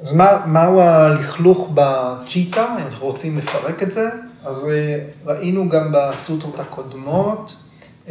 אז 0.00 0.12
מה, 0.12 0.46
מהו 0.46 0.80
הלכלוך 0.80 1.70
בצ'יטה, 1.74 2.76
אם 2.80 2.86
אנחנו 2.86 3.06
רוצים 3.06 3.38
לפרק 3.38 3.82
את 3.82 3.92
זה? 3.92 4.08
אז 4.44 4.66
ראינו 5.26 5.68
גם 5.68 5.92
בסוטרות 5.92 6.60
הקודמות, 6.60 7.56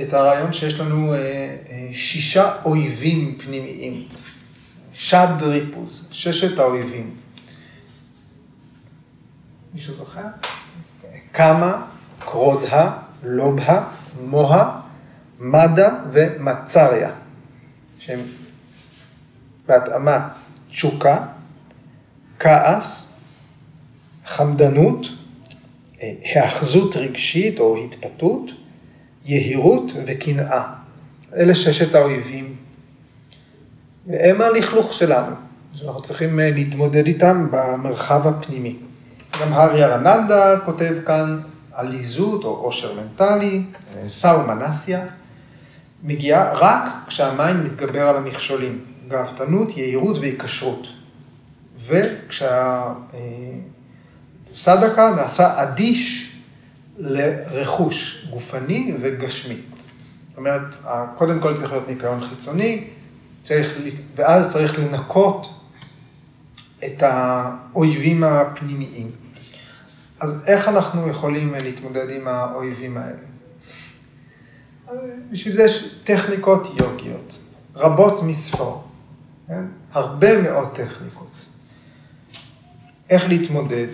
את 0.01 0.13
הרעיון 0.13 0.53
שיש 0.53 0.79
לנו 0.79 1.13
אה, 1.13 1.17
אה, 1.19 1.87
שישה 1.93 2.51
אויבים 2.65 3.37
פנימיים. 3.37 4.03
שד 4.93 5.27
ריפוז, 5.41 6.07
ששת 6.11 6.59
האויבים. 6.59 7.26
מישהו 9.73 9.93
זוכר? 9.93 10.21
קמה, 11.31 11.85
קרודה, 12.19 12.91
לובהה, 13.23 13.89
מוהה, 14.21 14.81
מדה 15.39 15.99
ומצריה, 16.11 17.11
שהם 17.99 18.19
בהתאמה 19.67 20.29
תשוקה, 20.69 21.25
כעס, 22.39 23.19
חמדנות, 24.25 25.07
אה, 26.01 26.13
היאחזות 26.23 26.95
רגשית 26.95 27.59
או 27.59 27.77
התפתות, 27.77 28.51
יהירות 29.25 29.91
וקנאה. 30.05 30.73
אלה 31.35 31.55
ששת 31.55 31.95
האויבים. 31.95 32.55
והם 34.07 34.41
הלכלוך 34.41 34.93
שלנו, 34.93 35.35
שאנחנו 35.73 36.01
צריכים 36.01 36.39
אה, 36.39 36.51
להתמודד 36.51 37.07
איתם 37.07 37.47
במרחב 37.51 38.27
הפנימי. 38.27 38.75
גם 39.41 39.53
האריה 39.53 39.87
רננדה 39.87 40.59
כותב 40.65 40.95
כאן 41.05 41.39
עליזות 41.71 42.43
או 42.43 42.49
עושר 42.49 42.93
מנטלי, 42.93 43.63
אה, 43.95 44.09
סאו 44.09 44.47
מנסיה, 44.47 45.05
מגיעה 46.03 46.53
רק 46.53 46.83
כשהמים 47.07 47.63
מתגבר 47.63 48.07
על 48.07 48.17
המכשולים, 48.17 48.85
גאוותנות, 49.07 49.77
יהירות 49.77 50.17
והיקשרות. 50.17 50.87
וכשהסדקה 54.51 55.15
נעשה 55.15 55.63
אדיש 55.63 56.35
לרכוש 56.97 58.27
גופני 58.29 58.97
וגשמי. 59.01 59.57
זאת 60.29 60.37
אומרת, 60.37 60.75
קודם 61.15 61.39
כל 61.39 61.53
צריך 61.53 61.71
להיות 61.71 61.87
ניקיון 61.87 62.21
חיצוני, 62.21 62.87
צריך, 63.39 63.73
ואז 64.15 64.53
צריך 64.53 64.79
לנקות 64.79 65.53
את 66.85 67.03
האויבים 67.03 68.23
הפנימיים. 68.23 69.26
אז 70.19 70.43
איך 70.45 70.67
אנחנו 70.67 71.07
יכולים 71.07 71.53
להתמודד 71.53 72.09
עם 72.09 72.27
האויבים 72.27 72.97
האלה? 72.97 73.17
בשביל 75.31 75.53
זה 75.53 75.63
יש 75.63 75.99
טכניקות 76.03 76.67
יוגיות, 76.79 77.39
רבות 77.75 78.23
מספור, 78.23 78.83
כן? 79.47 79.63
הרבה 79.91 80.41
מאוד 80.41 80.75
טכניקות. 80.75 81.45
איך 83.09 83.27
להתמודד? 83.27 83.87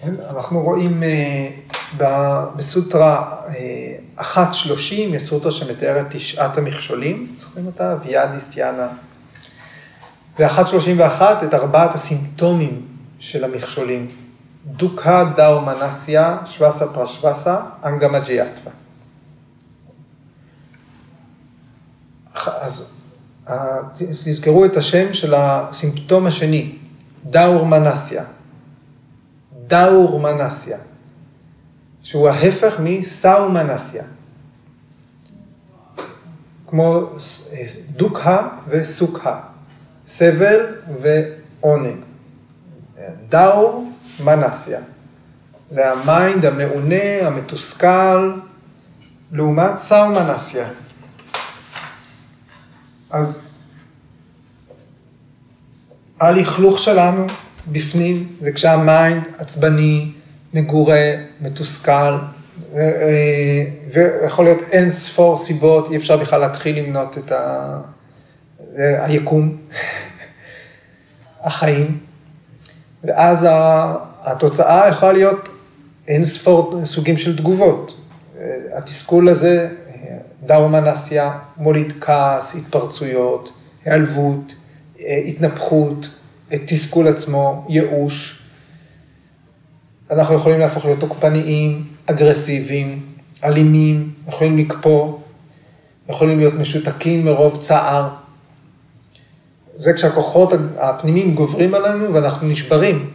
כן? 0.00 0.14
אנחנו 0.30 0.60
רואים 0.62 1.02
אה, 1.02 1.50
בסוטרה 2.56 3.42
1.30, 4.18 4.22
אה, 4.22 4.96
יש 5.16 5.22
סוטרה 5.22 5.50
שמתארת 5.50 6.06
תשעת 6.10 6.58
המכשולים, 6.58 7.34
זוכרים 7.38 7.66
אותה? 7.66 7.96
ויאדיסטיאנה. 8.04 8.88
ו-1.31 10.38 11.22
את 11.44 11.54
ארבעת 11.54 11.94
הסימפטומים 11.94 12.86
של 13.18 13.44
המכשולים. 13.44 14.08
דוקה 14.66 15.32
דאו 15.36 15.60
מנסיה, 15.60 16.38
שווסה 16.46 16.86
פרשווסה, 16.92 17.60
אנגמג'יאטווה. 17.84 18.72
אז 22.46 22.94
תזכרו 23.94 24.64
את 24.64 24.76
השם 24.76 25.12
של 25.12 25.34
הסימפטום 25.34 26.26
השני, 26.26 26.78
דאור 27.24 27.66
מנסיה. 27.66 28.24
דאור 29.66 30.20
מנסיה, 30.20 30.78
שהוא 32.02 32.28
ההפך 32.28 32.76
מסאו 32.82 33.50
מנסיה. 33.50 34.04
כמו 36.66 37.00
דוקה 37.90 38.48
וסוקה, 38.68 39.40
סבל 40.06 40.66
ועונג. 41.02 41.96
דאור 43.28 43.92
מנסיה. 44.24 44.80
זה 45.70 45.92
ה 45.92 46.02
mind 46.02 46.44
המעונה, 46.44 47.26
המתוסכל, 47.26 48.32
לעומת 49.32 49.76
סאו 49.76 50.08
מנסיה. 50.08 50.66
אז 53.10 53.48
הלכלוך 56.20 56.78
שלנו 56.78 57.26
בפנים 57.72 58.26
זה 58.40 58.52
כשהמיינד 58.52 59.22
עצבני, 59.38 60.12
מגורה, 60.54 61.14
מתוסכל, 61.40 61.92
אה, 61.92 62.18
אה, 62.74 63.64
ויכול 63.92 64.44
להיות 64.44 64.58
אין 64.72 64.90
ספור 64.90 65.38
סיבות, 65.38 65.90
אי 65.90 65.96
אפשר 65.96 66.16
בכלל 66.16 66.40
להתחיל 66.40 66.78
למנות 66.78 67.18
את 67.18 67.32
ה... 67.32 67.80
אה, 68.78 69.04
היקום, 69.04 69.56
החיים, 71.40 71.98
ואז 73.04 73.46
התוצאה 74.22 74.88
יכולה 74.88 75.12
להיות 75.12 75.48
אין 76.08 76.24
ספור 76.24 76.80
סוגים 76.84 77.16
של 77.16 77.38
תגובות. 77.38 78.00
התסכול 78.76 79.28
הזה, 79.28 79.68
דאומנסיה, 80.46 81.32
מוליד 81.56 81.92
כעס, 82.00 82.54
התפרצויות, 82.56 83.52
היעלבות, 83.84 84.54
התנפחות, 84.98 86.08
תסכול 86.48 87.08
עצמו, 87.08 87.66
ייאוש. 87.68 88.42
אנחנו 90.10 90.34
יכולים 90.34 90.60
להפוך 90.60 90.84
להיות 90.84 91.00
תוקפניים, 91.00 91.86
אגרסיביים, 92.06 93.00
אלימים, 93.44 94.12
יכולים 94.28 94.58
לקפוא, 94.58 95.18
יכולים 96.08 96.38
להיות 96.38 96.54
משותקים 96.54 97.24
מרוב 97.24 97.60
צער. 97.60 98.23
זה 99.76 99.92
כשהכוחות 99.92 100.52
הפנימיים 100.78 101.34
גוברים 101.34 101.74
עלינו 101.74 102.14
ואנחנו 102.14 102.48
נשברים. 102.48 103.10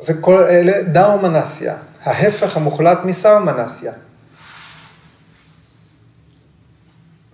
זה 0.00 0.14
כל 0.20 0.42
אלה 0.42 0.82
דאו 0.82 1.18
מנסיה, 1.18 1.74
ההפך 2.02 2.56
המוחלט 2.56 2.98
מסאו 3.04 3.40
מנסיה. 3.40 3.92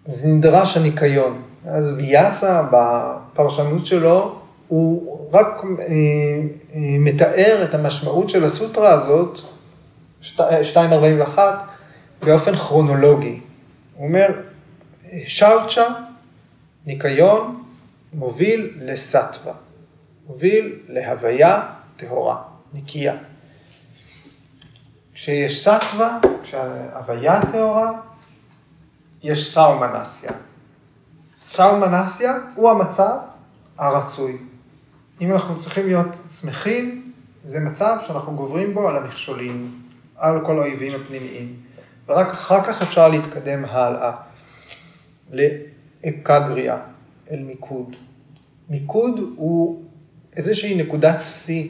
זה 0.06 0.28
נדרש 0.28 0.76
הניקיון. 0.76 1.42
אז 1.66 1.92
ויאסה 1.96 2.62
בפרשנות 2.72 3.86
שלו, 3.86 4.38
הוא 4.68 5.18
רק 5.32 5.46
אה, 5.64 5.84
אה, 5.84 6.80
מתאר 6.98 7.64
את 7.64 7.74
המשמעות 7.74 8.28
של 8.28 8.44
הסוטרה 8.44 8.92
הזאת, 8.92 9.40
2.41, 10.22 11.38
באופן 12.22 12.56
כרונולוגי. 12.56 13.40
הוא 13.96 14.08
אומר, 14.08 14.26
שאוצ'ה, 15.26 15.82
ניקיון, 16.86 17.62
מוביל 18.12 18.70
לסטווה, 18.80 19.52
מוביל 20.26 20.78
להוויה 20.88 21.68
טהורה, 21.96 22.42
נקייה. 22.74 23.16
כשיש 25.14 25.68
סטווה, 25.68 26.18
כשההוויה 26.42 27.46
טהורה, 27.52 27.92
יש 29.22 29.54
סאומנסיה. 29.54 30.30
סאומנסיה 31.46 32.32
הוא 32.54 32.70
המצב 32.70 33.16
הרצוי. 33.78 34.36
אם 35.20 35.32
אנחנו 35.32 35.56
צריכים 35.56 35.86
להיות 35.86 36.18
שמחים, 36.40 37.12
זה 37.44 37.60
מצב 37.60 37.96
שאנחנו 38.06 38.36
גוברים 38.36 38.74
בו 38.74 38.88
על 38.88 38.96
המכשולים, 38.96 39.82
על 40.16 40.46
כל 40.46 40.58
האויבים 40.58 41.00
הפנימיים. 41.00 41.56
ורק 42.08 42.30
אחר 42.30 42.64
כך 42.64 42.82
אפשר 42.82 43.08
להתקדם 43.08 43.64
הלאה 43.64 44.12
לאקגריה, 46.04 46.78
אל 47.30 47.38
מיקוד. 47.38 47.96
מיקוד 48.68 49.20
הוא 49.36 49.82
איזושהי 50.36 50.74
נקודת 50.74 51.18
שיא 51.24 51.68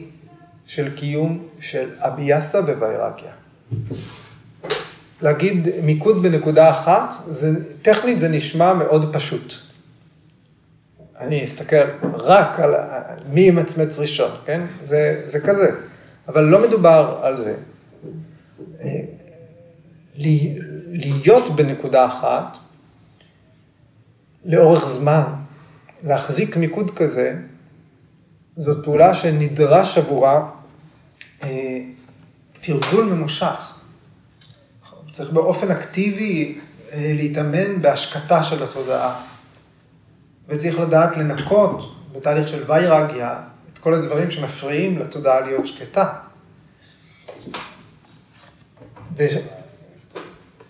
של 0.65 0.95
קיום 0.95 1.47
של 1.59 1.89
אביאסה 1.99 2.59
וויירגיה. 2.59 3.31
להגיד 5.21 5.67
מיקוד 5.83 6.23
בנקודה 6.23 6.71
אחת, 6.71 7.13
זה, 7.27 7.51
טכנית 7.81 8.19
זה 8.19 8.29
נשמע 8.29 8.73
מאוד 8.73 9.13
פשוט. 9.13 9.53
אני 11.19 11.43
אסתכל 11.43 11.85
רק 12.13 12.59
על 12.59 12.73
מי 13.29 13.41
ימצמץ 13.41 13.99
ראשון, 13.99 14.31
כן? 14.45 14.61
זה, 14.83 15.21
זה 15.25 15.39
כזה. 15.39 15.71
אבל 16.27 16.43
לא 16.43 16.67
מדובר 16.67 17.19
על 17.21 17.37
זה. 17.37 17.55
אה, 18.81 18.99
להיות 20.15 21.55
בנקודה 21.55 22.05
אחת, 22.05 22.57
לאורך 24.45 24.87
זמן, 24.87 25.23
להחזיק 26.03 26.57
מיקוד 26.57 26.91
כזה, 26.91 27.35
זאת 28.55 28.83
פעולה 28.85 29.15
שנדרש 29.15 29.97
עבורה 29.97 30.49
אה, 31.43 31.79
תרגול 32.61 33.05
ממושך. 33.05 33.73
צריך 35.11 35.31
באופן 35.31 35.71
אקטיבי 35.71 36.59
אה, 36.91 37.11
להתאמן 37.15 37.81
בהשקטה 37.81 38.43
של 38.43 38.63
התודעה. 38.63 39.21
וצריך 40.47 40.79
לדעת 40.79 41.17
לנקות 41.17 41.95
בתהליך 42.15 42.47
של 42.47 42.63
ויירגיה 42.67 43.39
את 43.73 43.77
כל 43.77 43.93
הדברים 43.93 44.31
שמפריעים 44.31 44.99
לתודעה 44.99 45.39
להיות 45.39 45.67
שקטה. 45.67 46.13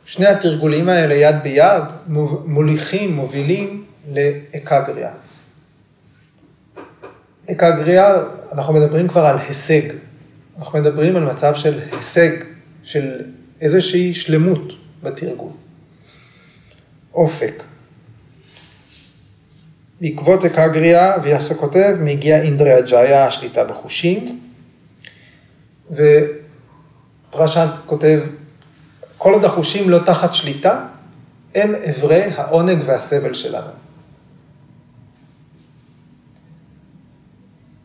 ושני 0.06 0.26
התרגולים 0.26 0.90
האלה 0.90 1.14
יד 1.14 1.36
ביד 1.44 1.84
מוליכים, 2.46 3.16
מובילים 3.16 3.86
לאקגריה. 4.12 5.12
אקגריה, 7.52 8.16
אנחנו 8.52 8.74
מדברים 8.74 9.08
כבר 9.08 9.26
על 9.26 9.38
הישג. 9.38 9.82
אנחנו 10.60 10.80
מדברים 10.80 11.16
על 11.16 11.24
מצב 11.24 11.56
של 11.56 11.80
הישג, 11.92 12.32
של 12.84 13.22
איזושהי 13.62 14.14
שלמות 14.14 14.74
בתרגול. 15.04 15.52
אופק. 17.14 17.64
בעקבות 20.02 20.46
אקגריה, 20.46 21.14
ויאסה 21.24 21.56
כותב, 21.56 21.96
מגיע 22.00 22.42
אינדריה 22.42 22.82
ג'איה, 22.82 23.26
השליטה 23.26 23.64
בחושים, 23.64 24.40
ופרשנט 25.92 27.72
כותב, 27.86 28.20
כל 29.24 29.34
עוד 29.34 29.46
החושים 29.46 29.90
לא 29.90 30.00
תחת 30.06 30.34
שליטה, 30.34 30.86
הם 31.56 31.76
אברי 31.90 32.24
העונג 32.36 32.84
והסבל 32.86 33.34
שלנו. 33.34 33.72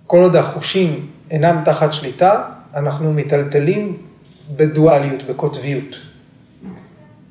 כל 0.07 0.22
עוד 0.22 0.37
החושים 0.37 1.07
אינם 1.31 1.62
תחת 1.64 1.92
שליטה, 1.92 2.44
אנחנו 2.74 3.12
מיטלטלים 3.12 3.96
בדואליות, 4.57 5.22
בקוטביות. 5.22 5.96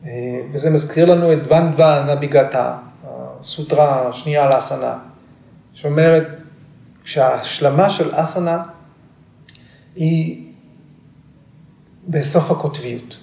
אה, 0.06 0.10
וזה 0.52 0.70
מזכיר 0.70 1.06
לנו 1.06 1.34
את 1.34 1.52
ונדווה 1.52 2.16
נביגתה, 2.16 2.78
הסוטרה 3.04 4.10
השנייה 4.10 4.46
על 4.46 4.52
האסנה, 4.52 4.98
שאומרת 5.74 6.28
שההשלמה 7.04 7.90
של 7.90 8.10
אסנה 8.14 8.64
היא 9.96 10.52
בסוף 12.08 12.52
הקוטביות. 12.52 13.18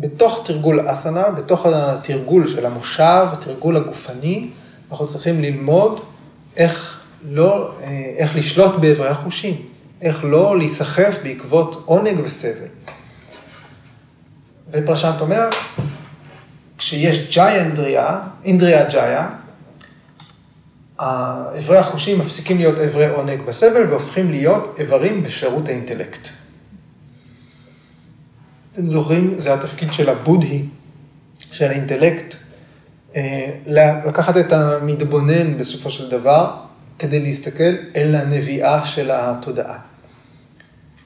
בתוך 0.00 0.42
תרגול 0.44 0.92
אסנה, 0.92 1.30
בתוך 1.30 1.66
התרגול 1.66 2.48
של 2.48 2.66
המושב, 2.66 3.26
התרגול 3.32 3.76
הגופני, 3.76 4.50
אנחנו 4.90 5.06
צריכים 5.06 5.42
ללמוד 5.42 6.00
איך, 6.56 7.00
לא, 7.30 7.72
אה, 7.82 8.12
איך 8.16 8.36
לשלוט 8.36 8.74
באיברי 8.80 9.08
החושים, 9.08 9.56
איך 10.02 10.24
לא 10.24 10.58
להיסחף 10.58 11.18
בעקבות 11.22 11.82
עונג 11.86 12.20
וסבל. 12.24 12.66
ופרשנט 14.70 15.20
אומר, 15.20 15.48
כשיש 16.78 17.36
ג'איה 17.36 17.64
אינדריה, 17.64 18.20
אינדריה 18.44 18.88
ג'איה, 18.90 19.28
איברי 21.54 21.78
החושים 21.78 22.18
מפסיקים 22.18 22.56
להיות 22.58 22.78
איברי 22.78 23.08
עונג 23.08 23.40
וסבל 23.46 23.86
והופכים 23.90 24.30
להיות 24.30 24.74
איברים 24.78 25.22
בשירות 25.22 25.68
האינטלקט. 25.68 26.39
אתם 28.72 28.90
זוכרים, 28.90 29.34
זה 29.38 29.54
התפקיד 29.54 29.92
של 29.92 30.08
הבודהי, 30.08 30.64
של 31.38 31.64
האינטלקט, 31.64 32.34
אה, 33.16 33.50
לקחת 34.06 34.36
את 34.36 34.52
המתבונן 34.52 35.58
בסופו 35.58 35.90
של 35.90 36.10
דבר, 36.10 36.56
כדי 36.98 37.20
להסתכל 37.20 37.74
אל 37.96 38.14
הנביאה 38.14 38.84
של 38.84 39.10
התודעה. 39.10 39.78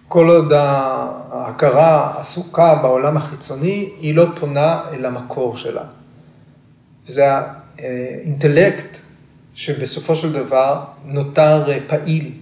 כל 0.09 0.31
עוד 0.31 0.53
ההכרה 0.53 2.14
עסוקה 2.18 2.74
בעולם 2.74 3.16
החיצוני, 3.16 3.90
היא 4.00 4.14
לא 4.14 4.27
פונה 4.40 4.81
אל 4.92 5.05
המקור 5.05 5.57
שלה. 5.57 5.85
זה 7.07 7.24
האינטלקט 7.79 8.98
שבסופו 9.55 10.14
של 10.14 10.33
דבר 10.33 10.85
נותר 11.05 11.79
פעיל 11.87 12.33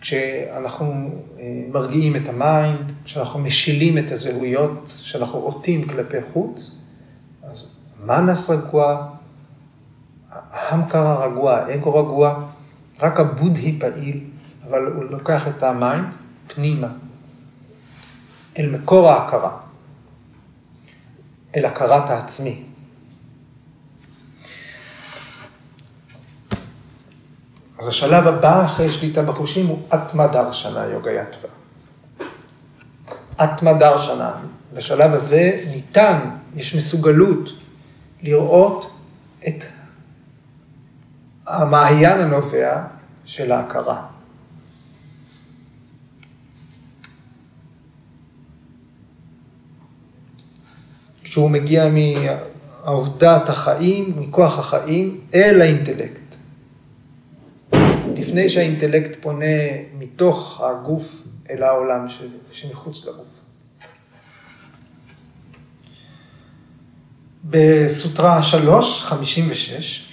כשאנחנו 0.00 1.10
אה, 1.38 1.62
מרגיעים 1.72 2.16
את 2.16 2.28
ה 2.28 2.39
mind, 2.39 2.92
כשאנחנו 3.04 3.40
משילים 3.40 3.98
את 3.98 4.12
הזהויות 4.12 4.94
שאנחנו 4.96 5.38
עוטים 5.38 5.88
כלפי 5.88 6.16
חוץ, 6.32 6.82
אז 7.42 7.76
מנס 8.04 8.50
רגוע, 8.50 9.08
האהם 10.30 10.85
קרא 10.85 11.26
רגוע, 11.26 11.56
האגו 11.56 11.94
רגוע, 11.94 12.46
רק 13.00 13.20
הבודהי 13.20 13.78
פעיל, 13.80 14.20
אבל 14.68 14.86
הוא 14.86 15.04
לוקח 15.04 15.48
את 15.48 15.62
ה 15.62 15.72
mind 15.72 16.14
פנימה, 16.54 16.88
אל 18.58 18.70
מקור 18.70 19.08
ההכרה, 19.08 19.56
אל 21.56 21.64
הכרת 21.64 22.10
העצמי. 22.10 22.62
אז 27.78 27.88
השלב 27.88 28.26
הבא 28.26 28.64
אחרי 28.64 28.90
שליטה 28.90 29.22
בחושים 29.22 29.66
הוא 29.66 29.78
אטמה 29.94 30.26
דרשנה 30.26 30.84
יוגה 30.84 31.10
יתווה. 31.10 31.50
אטמה 33.44 33.72
דרשנה. 33.72 34.32
בשלב 34.72 35.14
הזה 35.14 35.62
ניתן, 35.70 36.18
יש 36.56 36.74
מסוגלות 36.74 37.52
לראות 38.22 38.90
את 39.48 39.64
המעיין 41.46 42.20
הנובע 42.20 42.82
של 43.24 43.52
ההכרה. 43.52 44.06
כשהוא 51.24 51.50
מגיע 51.50 51.88
מעובדת 52.84 53.48
החיים, 53.48 54.14
מכוח 54.16 54.58
החיים, 54.58 55.20
אל 55.34 55.60
האינטלקט. 55.60 56.25
לפני 58.26 58.48
שהאינטלקט 58.48 59.22
פונה 59.22 59.44
מתוך 59.98 60.60
הגוף 60.60 61.22
אל 61.50 61.62
העולם 61.62 62.08
ש... 62.08 62.22
שמחוץ 62.52 63.06
לגוף. 63.06 63.26
בסוטרה 67.44 68.42
3, 68.42 69.02
56, 69.02 70.12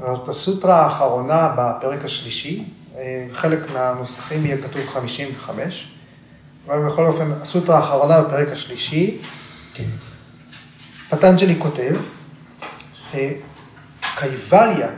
זאת 0.00 0.28
הסוטרה 0.28 0.84
האחרונה 0.84 1.54
בפרק 1.58 2.04
השלישי, 2.04 2.64
אה, 2.96 3.26
חלק 3.32 3.70
מהנוסחים 3.70 4.46
יהיה 4.46 4.56
כתוב 4.56 4.86
55, 4.86 5.88
אבל 6.66 6.86
בכל 6.86 7.06
אופן, 7.06 7.32
הסוטרה 7.42 7.78
האחרונה 7.78 8.22
בפרק 8.22 8.48
השלישי, 8.48 9.18
כן. 9.74 9.88
פטנג'לי 11.08 11.54
כותב 11.58 11.96
שקייבליה, 13.10 14.88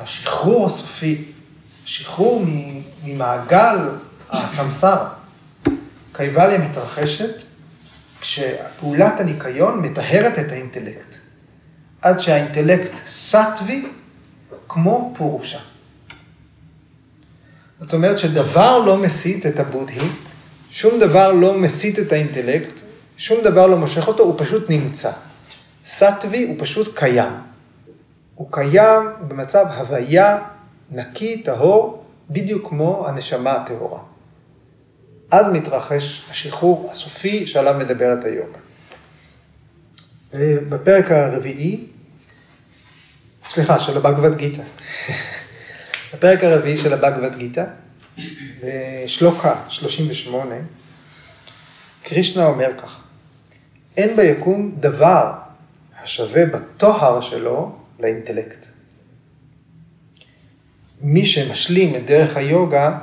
השחרור 0.00 0.66
הסופי 0.66 1.31
השחרור 1.92 2.46
ממעגל 3.04 3.78
הסמסרה, 4.30 5.08
קייבליה 6.12 6.58
מתרחשת 6.58 7.42
כשפעולת 8.20 9.20
הניקיון 9.20 9.80
מטהרת 9.80 10.38
את 10.38 10.52
האינטלקט, 10.52 11.16
עד 12.02 12.20
שהאינטלקט 12.20 12.92
סטווי 13.06 13.86
כמו 14.68 15.14
פורושה. 15.16 15.58
זאת 17.80 17.94
אומרת 17.94 18.18
שדבר 18.18 18.78
לא 18.78 18.96
מסית 18.96 19.46
את 19.46 19.60
הבודהי, 19.60 20.08
שום 20.70 21.00
דבר 21.00 21.32
לא 21.32 21.58
מסית 21.58 21.98
את 21.98 22.12
האינטלקט, 22.12 22.74
שום 23.16 23.44
דבר 23.44 23.66
לא 23.66 23.76
מושך 23.76 24.08
אותו, 24.08 24.22
הוא 24.22 24.34
פשוט 24.38 24.70
נמצא. 24.70 25.10
סטווי 25.86 26.46
הוא 26.48 26.56
פשוט 26.58 26.98
קיים. 26.98 27.32
הוא 28.34 28.48
קיים 28.50 29.02
במצב 29.28 29.66
הוויה 29.76 30.38
נקי, 30.92 31.42
טהור, 31.42 32.04
בדיוק 32.30 32.68
כמו 32.68 33.08
הנשמה 33.08 33.52
הטהורה. 33.52 34.00
אז 35.30 35.52
מתרחש 35.52 36.30
השחרור 36.30 36.88
הסופי 36.90 37.46
שעליו 37.46 37.74
מדברת 37.78 38.24
היוגה. 38.24 38.58
בפרק 40.68 41.10
הרביעי, 41.10 41.86
סליחה, 43.50 43.80
של 43.80 43.96
הבגבד 43.96 44.36
גיתא. 44.36 44.62
בפרק 46.14 46.44
הרביעי 46.44 46.76
של 46.76 46.92
הבגבד 46.92 47.36
גיתא, 47.36 47.64
בשלוקה 48.64 49.54
38, 49.68 50.54
קרישנה 52.02 52.46
אומר 52.46 52.70
כך, 52.82 53.00
אין 53.96 54.16
ביקום 54.16 54.74
דבר 54.80 55.32
השווה 56.02 56.46
בטוהר 56.46 57.20
שלו 57.20 57.76
לאינטלקט. 58.00 58.71
מי 61.02 61.26
שמשלים 61.26 61.94
את 61.94 62.06
דרך 62.06 62.36
היוגה, 62.36 62.98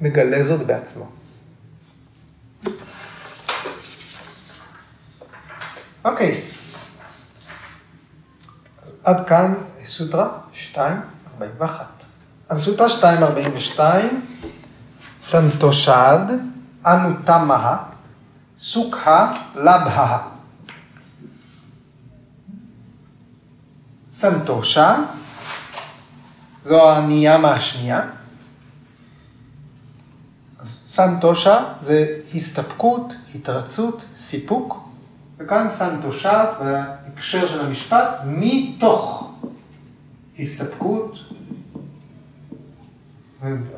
מגלה 0.00 0.42
זאת 0.42 0.66
בעצמו. 0.66 1.10
אוקיי, 6.04 6.40
אז 8.82 9.00
עד 9.04 9.26
כאן 9.28 9.54
סוטרה 9.84 10.28
2.41. 10.74 11.62
אז 12.48 12.64
סוטרה 12.64 12.86
2.42, 13.76 13.80
סנטושד, 15.22 16.26
אנוטמה, 16.86 17.82
סוקה 18.58 19.32
לבהה. 19.54 20.28
סנטושה, 24.12 24.96
זו 26.64 26.90
הניאמה 26.90 27.54
השנייה. 27.54 28.02
סנטושה 30.62 31.64
זה 31.82 32.18
הסתפקות, 32.34 33.14
התרצות, 33.34 34.04
סיפוק, 34.16 34.88
וכאן 35.38 35.68
סנטושה, 35.72 36.44
בהקשר 36.60 37.48
של 37.48 37.60
המשפט, 37.60 38.20
מתוך 38.26 39.30
הסתפקות, 40.38 41.18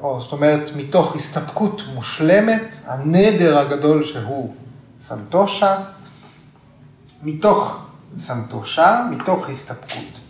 או 0.01 0.21
זאת 0.21 0.33
אומרת, 0.33 0.71
מתוך 0.77 1.17
הסתפקות 1.17 1.83
מושלמת, 1.95 2.77
הנדר 2.87 3.59
הגדול 3.59 4.05
שהוא 4.05 4.55
סנטושה, 5.01 5.77
מתוך 7.23 7.87
סנטושה, 8.19 9.07
מתוך 9.11 9.49
הסתפקות. 9.49 10.26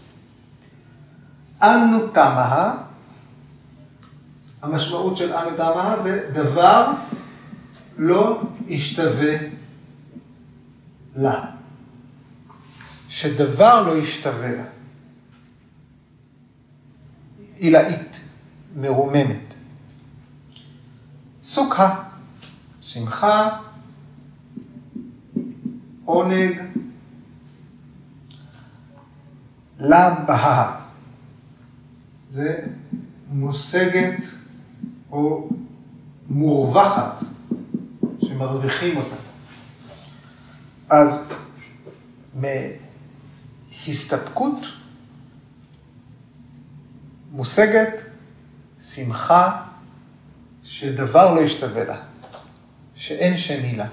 אנו 1.62 2.08
תמה, 2.08 2.76
המשמעות 4.62 5.16
של 5.16 5.32
אנו 5.32 5.56
תמה 5.56 5.96
זה 6.02 6.30
דבר 6.32 6.92
לא 7.98 8.42
ישתווה 8.66 9.36
לה. 11.16 11.44
שדבר 13.08 13.82
לא 13.82 13.96
ישתווה 13.96 14.50
לה. 14.50 14.64
עילאית, 17.56 18.20
מרוממת. 18.76 19.54
סוכה, 21.44 22.02
שמחה, 22.80 23.58
עונג, 26.04 26.60
לה 29.78 30.24
זה 32.36 32.58
מושגת 33.28 34.26
או 35.10 35.48
מורווחת 36.28 37.24
שמרוויחים 38.20 38.96
אותה. 38.96 39.16
אז 40.88 41.32
מהסתפקות 43.86 44.66
מושגת 47.32 48.02
שמחה 48.80 49.62
שדבר 50.64 51.34
לא 51.34 51.40
ישתווה 51.40 51.84
לה, 51.84 52.00
שאין 52.94 53.36
שני 53.36 53.76
לה. 53.76 53.88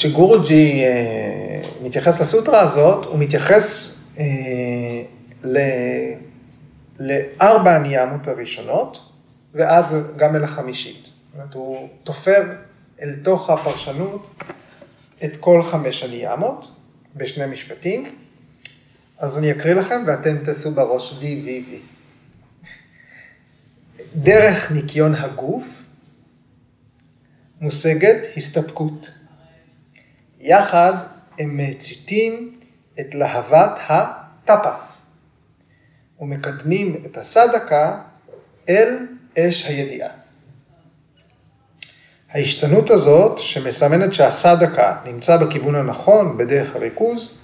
כשגורוג'י 0.00 0.84
אה, 0.84 1.60
מתייחס 1.82 2.20
לסוטרה 2.20 2.60
הזאת, 2.60 3.04
הוא 3.04 3.18
מתייחס 3.18 3.96
אה, 4.18 4.24
ל, 5.44 5.58
לארבע 6.98 7.76
הניאמות 7.76 8.28
הראשונות, 8.28 9.10
ואז 9.54 9.96
גם 10.16 10.36
אל 10.36 10.44
החמישית. 10.44 11.02
זאת 11.04 11.34
אומרת, 11.34 11.54
הוא 11.54 11.88
תופר 12.04 12.42
אל 13.02 13.14
תוך 13.22 13.50
הפרשנות 13.50 14.30
את 15.24 15.36
כל 15.36 15.62
חמש 15.62 16.02
הניאמות 16.02 16.70
בשני 17.16 17.46
משפטים. 17.46 18.04
אז 19.18 19.38
אני 19.38 19.52
אקריא 19.52 19.74
לכם 19.74 20.02
ואתם 20.06 20.36
תעשו 20.44 20.70
בראש 20.70 21.14
וי 21.18 21.40
וי 21.44 21.64
וי. 21.70 21.78
דרך 24.14 24.72
ניקיון 24.72 25.14
הגוף 25.14 25.82
מושגת 27.60 28.26
הסתפקות. 28.36 29.19
יחד 30.40 30.92
הם 31.38 31.56
מציתים 31.56 32.58
את 33.00 33.14
להבת 33.14 33.78
הטפס 33.88 35.10
ומקדמים 36.20 37.02
את 37.06 37.16
הסדקה 37.16 37.98
אל 38.68 38.96
אש 39.38 39.66
הידיעה. 39.66 40.10
ההשתנות 42.30 42.90
הזאת, 42.90 43.38
שמסמנת 43.38 44.14
שהסדקה 44.14 44.96
נמצא 45.04 45.36
בכיוון 45.36 45.74
הנכון, 45.74 46.38
בדרך 46.38 46.76
הריכוז, 46.76 47.38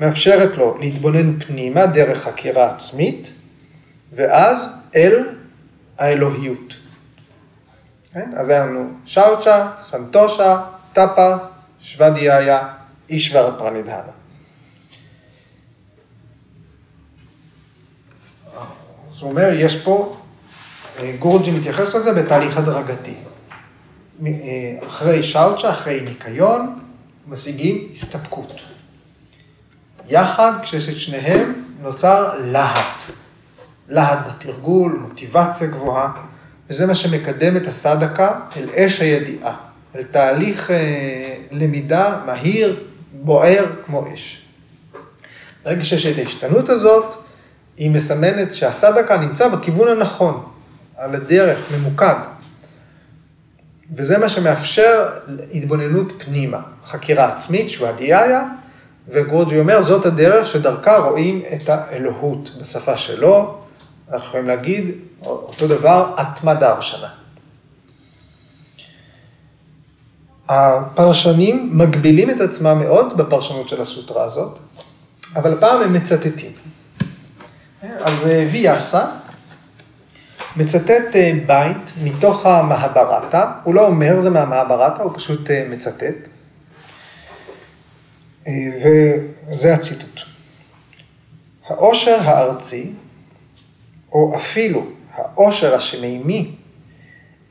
מאפשרת 0.00 0.56
לו 0.56 0.78
להתבונן 0.78 1.40
פנימה 1.40 1.86
דרך 1.86 2.18
חקירה 2.18 2.74
עצמית, 2.74 3.30
ואז 4.12 4.88
אל 4.96 5.28
האלוהיות. 5.98 6.74
כן? 8.12 8.30
אז 8.36 8.48
היה 8.48 8.66
לנו 8.66 8.90
שאוצ'ה, 9.04 9.70
סנטושה, 9.80 10.62
טאפה, 10.92 11.36
שוודיה, 11.84 12.68
אישבר 13.08 13.58
פרנידהנה. 13.58 14.12
אז 19.12 19.20
הוא 19.20 19.30
אומר, 19.30 19.50
יש 19.54 19.82
פה, 19.82 20.16
אה, 21.00 21.16
גורג'י 21.18 21.50
מתייחס 21.50 21.94
לזה 21.94 22.12
בתהליך 22.12 22.56
הדרגתי. 22.56 23.14
אה, 24.26 24.30
אחרי 24.86 25.22
שאוצ'ה, 25.22 25.70
אחרי 25.70 26.00
ניקיון, 26.00 26.78
משיגים 27.28 27.88
הסתפקות. 27.92 28.52
יחד, 30.08 30.52
כשיש 30.62 30.88
את 30.88 30.96
שניהם, 30.96 31.64
נוצר 31.82 32.38
להט. 32.38 33.02
להט 33.88 34.18
בתרגול, 34.26 34.98
מוטיבציה 35.08 35.66
גבוהה, 35.66 36.12
וזה 36.70 36.86
מה 36.86 36.94
שמקדם 36.94 37.56
את 37.56 37.66
הסדקה 37.66 38.40
אל 38.56 38.68
אש 38.74 39.00
הידיעה, 39.00 39.56
אל 39.96 40.02
תהליך 40.02 40.70
אה, 40.70 41.36
למידה 41.50 42.20
מהיר, 42.26 42.84
בוער, 43.12 43.66
כמו 43.84 44.04
אש. 44.14 44.44
ברגע 45.64 45.84
שיש 45.84 46.06
את 46.06 46.18
ההשתנות 46.18 46.68
הזאת, 46.68 47.14
היא 47.76 47.90
מסמנת 47.90 48.54
שהסדקה 48.54 49.16
נמצא 49.16 49.48
בכיוון 49.48 49.88
הנכון, 49.88 50.44
על 50.96 51.14
הדרך, 51.14 51.72
ממוקד. 51.72 52.14
וזה 53.96 54.18
מה 54.18 54.28
שמאפשר 54.28 55.08
התבוננות 55.54 56.12
פנימה, 56.24 56.60
חקירה 56.84 57.24
עצמית, 57.24 57.70
שוואדיאיה, 57.70 58.48
וגורג'י 59.08 59.58
אומר, 59.58 59.82
זאת 59.82 60.06
הדרך 60.06 60.46
שדרכה 60.46 60.96
רואים 60.96 61.42
את 61.54 61.68
האלוהות 61.68 62.50
בשפה 62.60 62.96
שלו, 62.96 63.58
אנחנו 64.12 64.28
יכולים 64.28 64.46
להגיד 64.46 64.90
אותו 65.22 65.68
דבר, 65.68 66.14
התמדה 66.16 66.70
הרשנה. 66.70 67.23
הפרשנים 70.48 71.70
מגבילים 71.72 72.30
את 72.30 72.40
עצמם 72.40 72.78
מאוד 72.78 73.16
בפרשנות 73.16 73.68
של 73.68 73.80
הסוטרה 73.80 74.24
הזאת, 74.24 74.58
אבל 75.36 75.52
הפעם 75.52 75.82
הם 75.82 75.92
מצטטים. 75.92 76.52
אז 77.82 78.26
אה, 78.26 78.48
ויאסה 78.52 79.06
מצטט 80.56 81.16
אה, 81.16 81.32
בית 81.46 81.92
מתוך 82.02 82.46
המהברתה, 82.46 83.52
הוא 83.64 83.74
לא 83.74 83.86
אומר 83.86 84.20
זה 84.20 84.30
מהמהברתה, 84.30 85.02
הוא 85.02 85.12
פשוט 85.14 85.50
אה, 85.50 85.66
מצטט. 85.70 86.28
וזה 88.82 89.74
הציטוט. 89.74 90.20
העושר 91.66 92.16
הארצי, 92.20 92.92
או 94.12 94.32
אפילו 94.36 94.86
העושר 95.14 95.74
השמימי, 95.74 96.54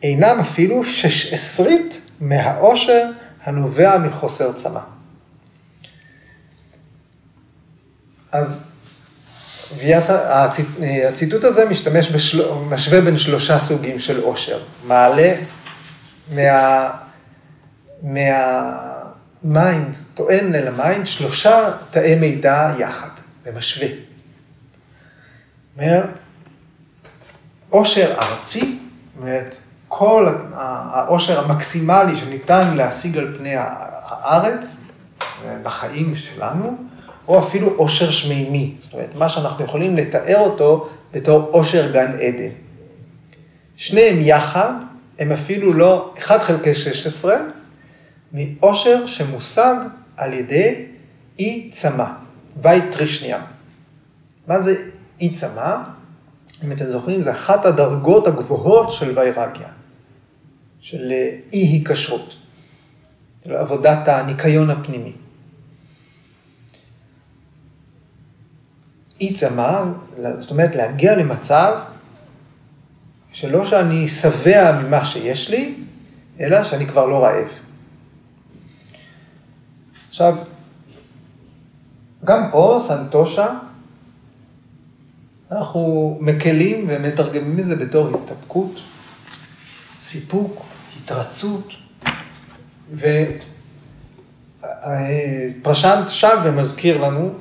אינם 0.04 0.38
אפילו 0.42 0.84
שש 0.84 1.34
עשרית 1.34 2.03
מהעושר 2.22 3.10
הנובע 3.44 3.98
מחוסר 3.98 4.54
צמא. 4.54 4.80
אז 8.32 8.72
ויאסה, 9.78 10.44
הציט, 10.44 10.68
הציטוט 11.10 11.44
הזה 11.44 11.70
משתמש, 11.70 12.12
בשל, 12.12 12.52
משווה 12.70 13.02
בין 13.02 13.18
שלושה 13.18 13.60
סוגים 13.60 14.00
של 14.00 14.22
עושר. 14.22 14.60
מעלה 14.88 15.36
מה... 16.32 16.90
מה 18.04 18.59
mind, 18.59 19.98
טוען 20.14 20.56
אל 20.56 20.68
ה 20.68 20.74
mind, 20.74 21.06
שלושה 21.06 21.72
תאי 21.92 22.16
מידע 22.16 22.74
יחד, 22.80 23.10
ומשווה. 23.44 23.88
אומר, 25.78 26.06
עושר 27.70 28.16
ארצי, 28.22 28.60
זאת 28.60 29.22
אומרת, 29.22 29.58
כל 29.98 30.28
העושר 30.54 31.40
המקסימלי 31.40 32.18
שניתן 32.18 32.78
להשיג 32.78 33.18
על 33.18 33.36
פני 33.38 33.54
הארץ, 33.58 34.82
בחיים 35.64 36.16
שלנו, 36.16 36.78
או 37.28 37.40
אפילו 37.40 37.70
עושר 37.76 38.10
שמימי, 38.10 38.76
זאת 38.82 38.94
אומרת, 38.94 39.16
מה 39.16 39.30
שאנחנו 39.30 39.66
יכולים 39.66 39.98
לתאר 39.98 40.40
אותו 40.40 40.90
בתור 41.14 41.50
עושר 41.52 41.92
גן 41.92 42.12
עדן. 42.20 42.54
שניהם 43.76 44.18
יחד, 44.22 44.74
הם 45.20 45.32
אפילו 45.32 45.74
לא 45.74 46.14
1 46.20 46.42
חלקי 46.42 46.74
16, 46.74 47.36
מעושר 48.32 49.06
שמושג 49.06 49.76
על 50.18 50.34
ידי 50.34 50.86
אי 51.40 51.70
צמא, 51.72 52.06
וי 52.62 52.82
טרישניה. 52.92 53.40
מה 54.48 54.60
זה 54.60 54.76
אי 55.20 55.30
צמא? 55.30 55.78
אם 56.64 56.72
אתם 56.72 56.90
זוכרים, 56.90 57.22
זה 57.22 57.32
אחת 57.32 57.66
הדרגות 57.66 58.28
הגבוהות 58.28 58.92
של 58.92 59.20
ויירגיה, 59.20 59.68
של 60.84 61.12
אי 61.54 61.60
היקשרות, 61.60 62.36
של 63.44 63.56
עבודת 63.56 64.08
הניקיון 64.08 64.70
הפנימי. 64.70 65.12
אי 69.22 69.34
צמא, 69.34 69.84
זאת 70.40 70.52
אומרת 70.52 70.76
להגיע 70.76 71.16
למצב 71.16 71.80
שלא 73.34 73.66
שאני 73.66 74.08
שבע 74.08 74.82
ממה 74.82 75.06
שיש 75.06 75.50
לי, 75.50 75.76
אלא 76.40 76.64
שאני 76.64 76.88
כבר 76.88 77.06
לא 77.06 77.24
רעב. 77.24 77.50
עכשיו, 80.10 80.38
גם 82.24 82.50
פה, 82.52 82.78
סנטושה, 82.82 83.48
אנחנו 85.52 86.18
מקלים 86.22 86.86
ומתרגמים 86.90 87.60
את 87.60 87.64
זה 87.64 87.76
בתור 87.76 88.10
הסתפקות, 88.10 88.82
סיפוק, 90.02 90.73
התרצות, 91.04 91.74
ופרשנט 95.62 96.10
שב 96.10 96.38
ומזכיר 96.44 97.02
לנו 97.02 97.34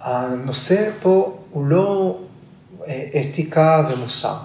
שהנושא 0.00 0.90
פה 1.02 1.38
הוא 1.50 1.66
לא 1.66 2.18
אה, 2.86 3.08
אתיקה 3.20 3.88
ומוסר. 3.92 4.36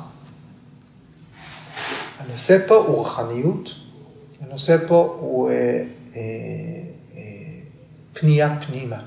הנושא 2.20 2.68
פה 2.68 2.76
הוא 2.76 2.96
רוחניות, 2.96 3.76
הנושא 4.42 4.88
פה 4.88 5.18
הוא 5.20 5.50
אה, 5.50 5.56
אה, 5.56 6.22
אה, 7.16 7.22
פנייה 8.14 8.60
פנימה. 8.62 9.02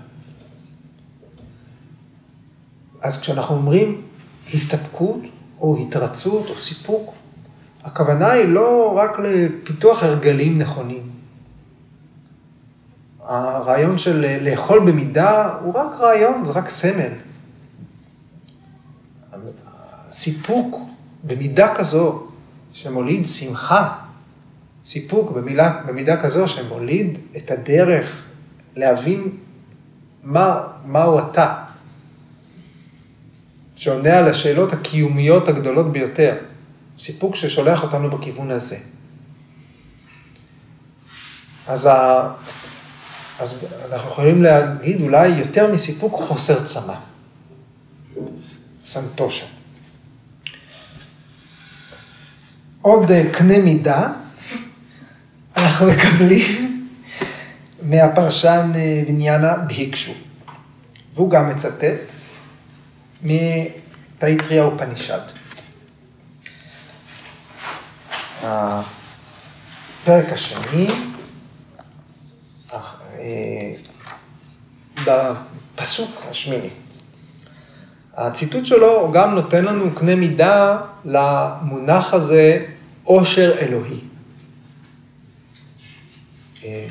אז 3.01 3.20
כשאנחנו 3.20 3.55
אומרים 3.55 4.03
הסתפקות 4.55 5.20
או 5.61 5.77
התרצות 5.77 6.46
או 6.51 6.59
סיפוק, 6.59 7.14
הכוונה 7.84 8.30
היא 8.30 8.44
לא 8.44 8.94
רק 8.96 9.18
לפיתוח 9.18 10.02
הרגלים 10.02 10.58
נכונים. 10.58 11.10
הרעיון 13.24 13.98
של 13.98 14.38
לאכול 14.40 14.80
במידה 14.80 15.54
הוא 15.62 15.74
רק 15.74 16.00
רעיון, 16.00 16.44
זה 16.46 16.50
רק 16.50 16.68
סמל. 16.68 17.12
סיפוק 20.12 20.80
במידה 21.24 21.74
כזו 21.74 22.26
שמוליד 22.72 23.28
שמחה, 23.28 23.98
סיפוק 24.86 25.30
במילה, 25.30 25.80
במידה 25.86 26.22
כזו 26.22 26.48
שמוליד 26.48 27.18
את 27.36 27.50
הדרך 27.50 28.22
להבין 28.76 29.30
מה, 30.22 30.68
מהו 30.86 31.18
אתה, 31.18 31.54
שעונה 33.76 34.18
על 34.18 34.28
השאלות 34.28 34.72
הקיומיות 34.72 35.48
הגדולות 35.48 35.92
ביותר, 35.92 36.36
סיפוק 36.98 37.37
ששולח 37.37 37.83
אותנו 37.83 38.11
בכיוון 38.11 38.50
הזה. 38.50 38.78
אז, 41.66 41.87
ה... 41.87 42.28
אז 43.38 43.64
אנחנו 43.92 44.11
יכולים 44.11 44.42
להגיד 44.42 45.00
אולי 45.00 45.28
יותר 45.28 45.72
מסיפוק 45.72 46.14
חוסר 46.14 46.64
צמא. 46.64 46.94
סנטושה. 48.85 49.46
עוד 52.83 53.11
אה, 53.11 53.24
קנה 53.33 53.59
מידה 53.59 54.12
אנחנו 55.57 55.87
מקבלים 55.87 56.88
מהפרשן 57.83 58.72
בניאנה 59.07 59.50
אה, 59.50 59.57
בהיקשו. 59.57 60.12
והוא 61.14 61.31
גם 61.31 61.48
מצטט 61.48 62.12
מתאיטריה 63.22 64.66
ופנישד. 64.66 65.20
הפרק 68.42 70.33
השני, 70.33 70.88
אה, 72.72 73.74
בפסוק 75.07 76.22
השמיני. 76.31 76.70
הציטוט 78.16 78.66
שלו 78.66 79.11
גם 79.12 79.35
נותן 79.35 79.64
לנו 79.64 79.90
קנה 79.94 80.14
מידה 80.14 80.79
למונח 81.04 82.14
הזה 82.14 82.66
עושר 83.04 83.58
אלוהי. 83.58 84.00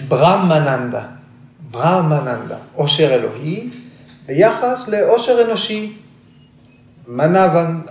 ברמננדה, 0.07 1.05
ברמננדה, 1.71 2.57
עושר 2.73 3.13
אלוהי, 3.13 3.69
ביחס 4.25 4.87
לעושר 4.87 5.41
אנושי, 5.45 5.93
מנאוון 7.07 7.81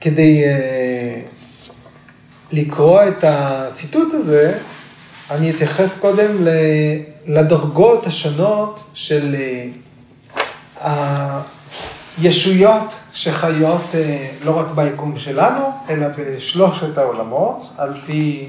כדי 0.00 0.44
uh, 0.44 0.48
לקרוא 2.52 3.02
את 3.02 3.24
הציטוט 3.24 4.14
הזה, 4.14 4.58
אני 5.30 5.50
אתייחס 5.50 6.00
קודם 6.00 6.46
לדרגות 7.26 8.06
השונות 8.06 8.80
של 8.94 9.36
uh, 10.80 10.86
הישויות 12.18 12.94
שחיות 13.12 13.82
uh, 13.92 14.44
לא 14.44 14.58
רק 14.58 14.66
ביקום 14.74 15.18
שלנו, 15.18 15.70
אלא 15.88 16.06
בשלושת 16.18 16.98
העולמות, 16.98 17.72
על 17.78 17.94
פי 18.06 18.48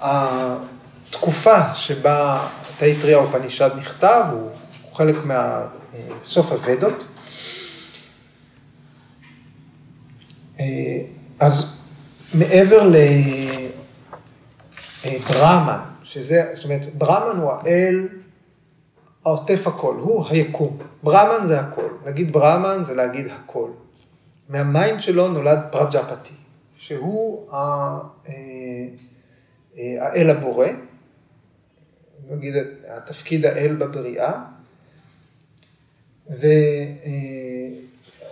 התקופה 0.00 1.74
שבה 1.74 2.46
תאיטריה 2.78 3.16
אופנישד 3.16 3.70
נכתב, 3.78 4.24
הוא 4.32 4.50
חלק 4.94 5.16
מהסוף 5.24 6.52
הוודות. 6.52 7.04
אז 11.38 11.82
מעבר 12.34 12.90
לברמן, 15.04 15.80
שזה, 16.02 16.50
זאת 16.54 16.64
אומרת, 16.64 16.94
ברמן 16.94 17.40
הוא 17.40 17.52
האל 17.52 18.08
העוטף 19.24 19.66
הכל, 19.66 19.94
הוא 19.94 20.26
היקום. 20.28 20.78
ברמן 21.02 21.46
זה 21.46 21.60
הכל. 21.60 21.88
להגיד 22.04 22.32
ברמן 22.32 22.84
זה 22.84 22.94
להגיד 22.94 23.26
הכל. 23.26 23.70
מה 24.48 24.65
mind 24.65 25.00
שלו 25.00 25.28
נולד 25.28 25.58
פרג'פתי, 25.70 26.34
שהוא 26.76 27.52
אה, 27.52 27.98
אה, 28.28 29.96
האל 30.00 30.30
הבורא, 30.30 30.66
נגיד 32.30 32.54
התפקיד 32.88 33.46
האל 33.46 33.74
בבריאה, 33.74 34.42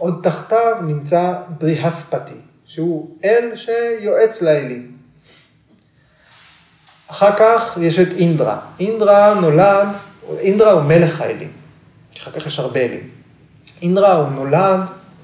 ועוד 0.01 0.21
תחתיו 0.23 0.77
נמצא 0.83 1.35
בריהספתי, 1.59 2.35
שהוא 2.65 3.17
אל 3.25 3.57
שיועץ 3.57 4.43
לאלים. 4.43 4.97
אחר 7.11 7.37
כך 7.37 7.79
יש 7.81 7.99
את 7.99 8.09
אינדרה. 8.13 8.61
אינדרה 8.81 9.35
נולד, 9.35 9.89
אינדרה 10.39 10.73
הוא 10.73 10.83
מלך 10.83 11.21
האלים. 11.21 11.53
אחר 12.19 12.31
כך 12.31 12.47
יש 12.47 12.59
הרבה 12.59 12.81
אלים. 12.81 13.11
אינדרה 13.83 14.15
הוא 14.15 14.29
נולד 14.29 14.81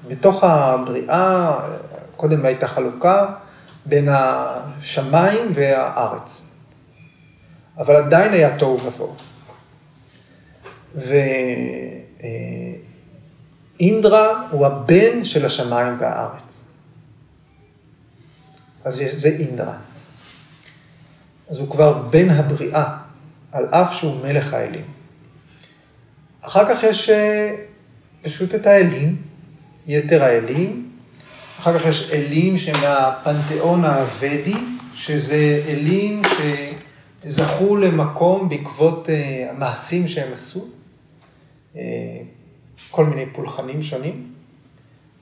בתוך 0.07 0.43
הבריאה, 0.43 1.59
קודם 2.15 2.45
הייתה 2.45 2.67
חלוקה 2.67 3.25
בין 3.85 4.09
השמיים 4.11 5.51
והארץ. 5.53 6.51
אבל 7.77 7.95
עדיין 7.95 8.33
היה 8.33 8.57
תוהו 8.57 8.79
ובוהו. 8.79 9.15
ואינדרה 13.79 14.47
הוא 14.51 14.65
הבן 14.65 15.23
של 15.23 15.45
השמיים 15.45 15.95
והארץ. 15.99 16.71
אז 18.83 19.01
זה 19.15 19.29
אינדרה. 19.29 19.77
אז 21.49 21.59
הוא 21.59 21.71
כבר 21.71 21.93
בן 21.93 22.29
הבריאה, 22.29 22.97
על 23.51 23.65
אף 23.65 23.93
שהוא 23.93 24.21
מלך 24.25 24.53
האלים. 24.53 24.85
אחר 26.41 26.75
כך 26.75 26.83
יש 26.83 27.09
אה, 27.09 27.55
פשוט 28.21 28.55
את 28.55 28.65
האלים, 28.65 29.21
יתר 29.87 30.23
האלים. 30.23 30.91
אחר 31.59 31.79
כך 31.79 31.85
יש 31.85 32.11
אלים 32.11 32.57
שמהפנתיאון 32.57 33.85
האבדי, 33.85 34.55
שזה 34.95 35.63
אלים 35.67 36.21
שזכו 37.23 37.75
למקום 37.75 38.49
בעקבות 38.49 39.09
אה, 39.09 39.47
המעשים 39.49 40.07
שהם 40.07 40.33
עשו, 40.33 40.67
אה, 41.75 41.81
כל 42.91 43.05
מיני 43.05 43.25
פולחנים 43.25 43.81
שונים. 43.81 44.33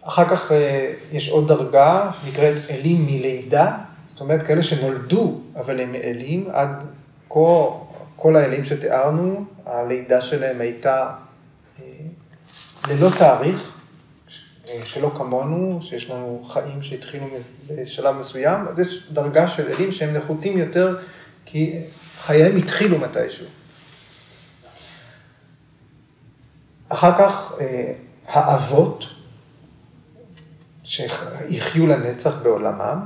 אחר 0.02 0.30
כך 0.30 0.52
יש 1.12 1.30
עוד 1.30 1.48
דרגה 1.48 2.12
שנקראת 2.22 2.56
אלים 2.70 3.06
מלידה, 3.06 3.78
זאת 4.10 4.22
אומרת, 4.22 4.44
כאלה 4.44 4.64
שנולדו, 4.64 5.42
אבל 5.56 5.80
הם 5.80 5.96
אלים, 5.96 6.48
עד 6.54 6.70
כה, 7.30 7.40
כל 8.16 8.36
האלים 8.36 8.64
שתיארנו, 8.64 9.46
הלידה 9.66 10.22
שלהם 10.22 10.62
הייתה 10.62 11.12
אה, 11.80 11.86
ללא 12.90 13.10
תאריך, 13.20 13.72
אה, 14.70 14.82
שלא 14.86 15.12
כמונו, 15.18 15.80
שיש 15.82 16.10
לנו 16.10 16.44
חיים 16.48 16.82
שהתחילו 16.82 17.26
בשלב 17.70 18.16
מסוים, 18.16 18.68
אז 18.68 18.80
יש 18.80 19.12
דרגה 19.12 19.48
של 19.48 19.72
אלים 19.72 19.92
שהם 19.92 20.14
נחותים 20.14 20.58
יותר, 20.58 20.98
כי 21.46 21.80
חייהם 22.18 22.56
התחילו 22.58 22.98
מתישהו. 23.00 23.46
אחר 26.96 27.12
כך 27.18 27.54
אה, 27.60 27.92
האבות, 28.28 29.06
שיחיו 30.84 31.88
לנצח 31.88 32.34
בעולמם, 32.44 33.00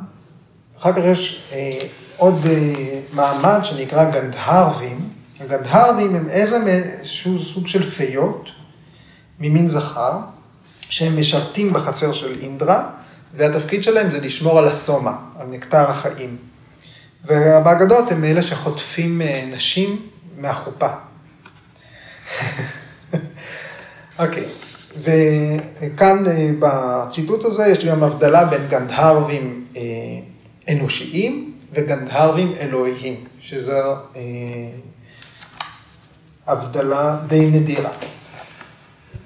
אחר 0.79 0.93
כך 0.93 1.01
יש 1.05 1.43
אה, 1.53 1.79
עוד 2.17 2.45
אה, 2.45 2.99
מעמד 3.13 3.59
שנקרא 3.63 4.11
גנדהרבים. 4.11 5.09
הגנדהרבים 5.39 6.15
הם 6.15 6.29
איזשהו 6.29 7.39
סוג 7.39 7.67
של 7.67 7.83
פיות 7.83 8.51
ממין 9.39 9.67
זכר, 9.67 10.17
שהם 10.89 11.19
משרתים 11.19 11.73
בחצר 11.73 12.13
של 12.13 12.39
אינדרה, 12.41 12.89
והתפקיד 13.35 13.83
שלהם 13.83 14.11
זה 14.11 14.19
לשמור 14.19 14.59
על 14.59 14.67
הסומה, 14.67 15.17
על 15.39 15.47
נקטר 15.47 15.91
החיים. 15.91 16.37
והבאגדות 17.25 18.11
הם 18.11 18.23
אלה 18.23 18.41
שחוטפים 18.41 19.21
נשים 19.51 20.01
מהחופה. 20.37 20.89
אוקיי. 24.19 24.45
וכאן 24.97 26.27
אה, 26.27 26.49
בציטוט 26.59 27.45
הזה 27.45 27.67
יש 27.67 27.85
גם 27.85 28.03
הבדלה 28.03 28.45
בין 28.45 28.67
גנדהרבים 28.69 29.65
אה, 29.77 29.81
אנושיים 30.69 31.53
וגנדהרבים 31.73 32.53
אלוהיים, 32.59 33.25
שזו 33.39 33.95
אה, 34.15 34.21
הבדלה 36.47 37.17
די 37.27 37.49
נדירה. 37.51 37.91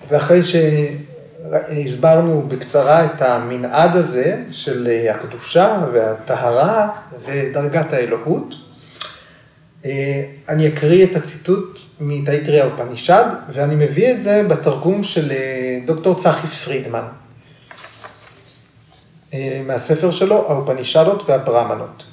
ואחרי 0.09 0.39
שהסברנו 0.43 2.41
בקצרה 2.47 3.05
את 3.05 3.21
המנעד 3.21 3.95
הזה 3.95 4.43
של 4.51 5.07
הקדושה 5.09 5.85
והטהרה 5.93 6.89
ודרגת 7.25 7.93
האלוהות, 7.93 8.55
אני 10.49 10.67
אקריא 10.67 11.05
את 11.05 11.15
הציטוט 11.15 11.79
מתאיטריה 11.99 12.65
אופנישד, 12.65 13.23
ואני 13.53 13.85
מביא 13.85 14.11
את 14.11 14.21
זה 14.21 14.43
בתרגום 14.43 15.03
של 15.03 15.31
אה, 15.31 15.79
דוקטור 15.85 16.19
צחי 16.19 16.47
פרידמן. 16.47 17.05
אה, 19.33 19.61
מהספר 19.65 20.11
שלו, 20.11 20.51
האופנישדות 20.51 21.29
והברמנות. 21.29 22.05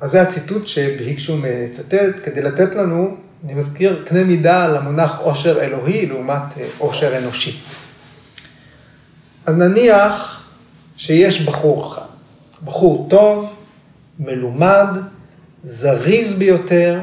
אז 0.00 0.10
זה 0.10 0.22
הציטוט 0.22 0.66
שבהיקשו 0.66 1.36
מצטט, 1.36 2.14
כדי 2.24 2.42
לתת 2.42 2.74
לנו, 2.74 3.16
אני 3.44 3.54
מזכיר, 3.54 4.04
קנה 4.08 4.24
מידה 4.24 4.68
למונח 4.68 5.18
עושר 5.18 5.60
אלוהי 5.60 6.06
לעומת 6.06 6.58
אה, 6.60 6.66
עושר 6.78 7.18
אנושי. 7.18 7.58
אז 9.46 9.54
נניח 9.54 10.42
שיש 10.96 11.42
בחור 11.42 11.92
אחד, 11.92 12.06
בחור 12.64 13.06
טוב, 13.10 13.51
מלומד, 14.18 14.86
זריז 15.62 16.34
ביותר, 16.34 17.00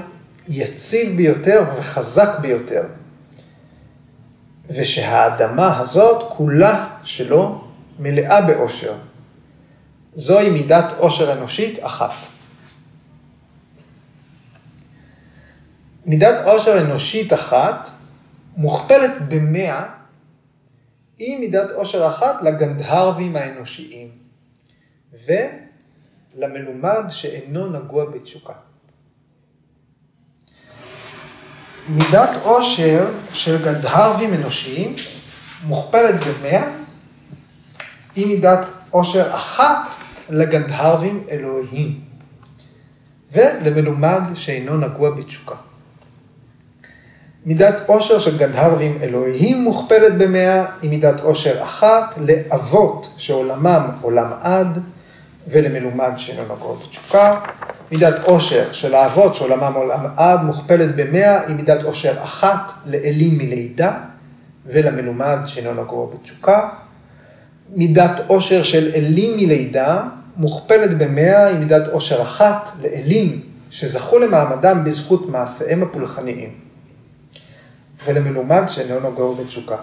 יציב 0.47 1.17
ביותר 1.17 1.63
וחזק 1.77 2.39
ביותר. 2.41 2.83
ושהאדמה 4.69 5.79
הזאת 5.79 6.23
כולה 6.29 6.89
שלו 7.03 7.67
מלאה 7.99 8.41
באושר. 8.41 8.93
זוהי 10.15 10.49
מידת 10.49 10.93
אושר 10.99 11.33
אנושית 11.33 11.79
אחת. 11.81 12.27
מידת 16.05 16.45
אושר 16.45 16.81
אנושית 16.81 17.33
אחת 17.33 17.89
מוכפלת 18.57 19.11
במאה 19.27 19.89
היא 21.17 21.39
מידת 21.39 21.71
אושר 21.71 22.09
אחת 22.09 22.35
לגנדהרבים 22.43 23.35
האנושיים 23.35 24.09
ולמלומד 26.39 27.09
שאינו 27.09 27.67
נגוע 27.67 28.05
בתשוקה. 28.05 28.53
מידת 31.89 32.29
עושר 32.43 33.07
של 33.33 33.63
גדהרבים 33.63 34.33
אנושיים 34.33 34.95
מוכפלת 35.67 36.15
במאה, 36.15 36.67
היא 38.15 38.27
מידת 38.27 38.67
עושר 38.89 39.35
אחת 39.35 39.95
לגנדהרבים 40.29 41.23
אלוהים, 41.29 41.99
ולמלומד 43.31 44.21
שאינו 44.35 44.77
נגוע 44.77 45.11
בתשוקה. 45.11 45.55
מידת 47.45 47.81
עושר 47.85 48.19
של 48.19 48.37
גנדהרבים 48.37 48.97
אלוהים 49.01 49.63
מוכפלת 49.63 50.17
במאה, 50.17 50.65
היא 50.81 50.89
מידת 50.89 51.19
עושר 51.19 51.63
אחת 51.63 52.15
לאבות 52.17 53.13
שעולמם 53.17 53.89
עולם 54.01 54.31
עד, 54.41 54.79
ולמלומד 55.47 56.11
שאינו 56.17 56.43
נגוע 56.43 56.75
בתשוקה. 56.75 57.39
מידת 57.91 58.23
עושר 58.23 58.71
של 58.71 58.95
האבות 58.95 59.35
שעולמם 59.35 59.73
עולם 59.75 60.05
עד 60.17 60.43
מוכפלת 60.43 60.95
במאה 60.95 61.47
היא 61.47 61.55
מידת 61.55 61.83
עושר 61.83 62.23
אחת 62.23 62.71
לאלים 62.85 63.37
מלידה 63.37 63.93
ולמלומד 64.65 65.37
שאינו 65.45 65.83
נגוע 65.83 66.07
בתשוקה. 66.13 66.69
מידת 67.75 68.21
עושר 68.27 68.63
של 68.63 68.91
אלים 68.95 69.37
מלידה 69.37 70.03
מוכפלת 70.37 70.97
במאה 70.97 71.45
היא 71.45 71.57
מידת 71.57 71.87
עושר 71.87 72.21
אחת 72.21 72.69
לאלים 72.81 73.41
שזכו 73.71 74.19
למעמדם 74.19 74.83
בזכות 74.83 75.29
מעשיהם 75.29 75.83
הפולחניים. 75.83 76.49
ולמלומד 78.05 78.63
שאינו 78.67 79.09
נגוע 79.09 79.35
בתשוקה. 79.35 79.75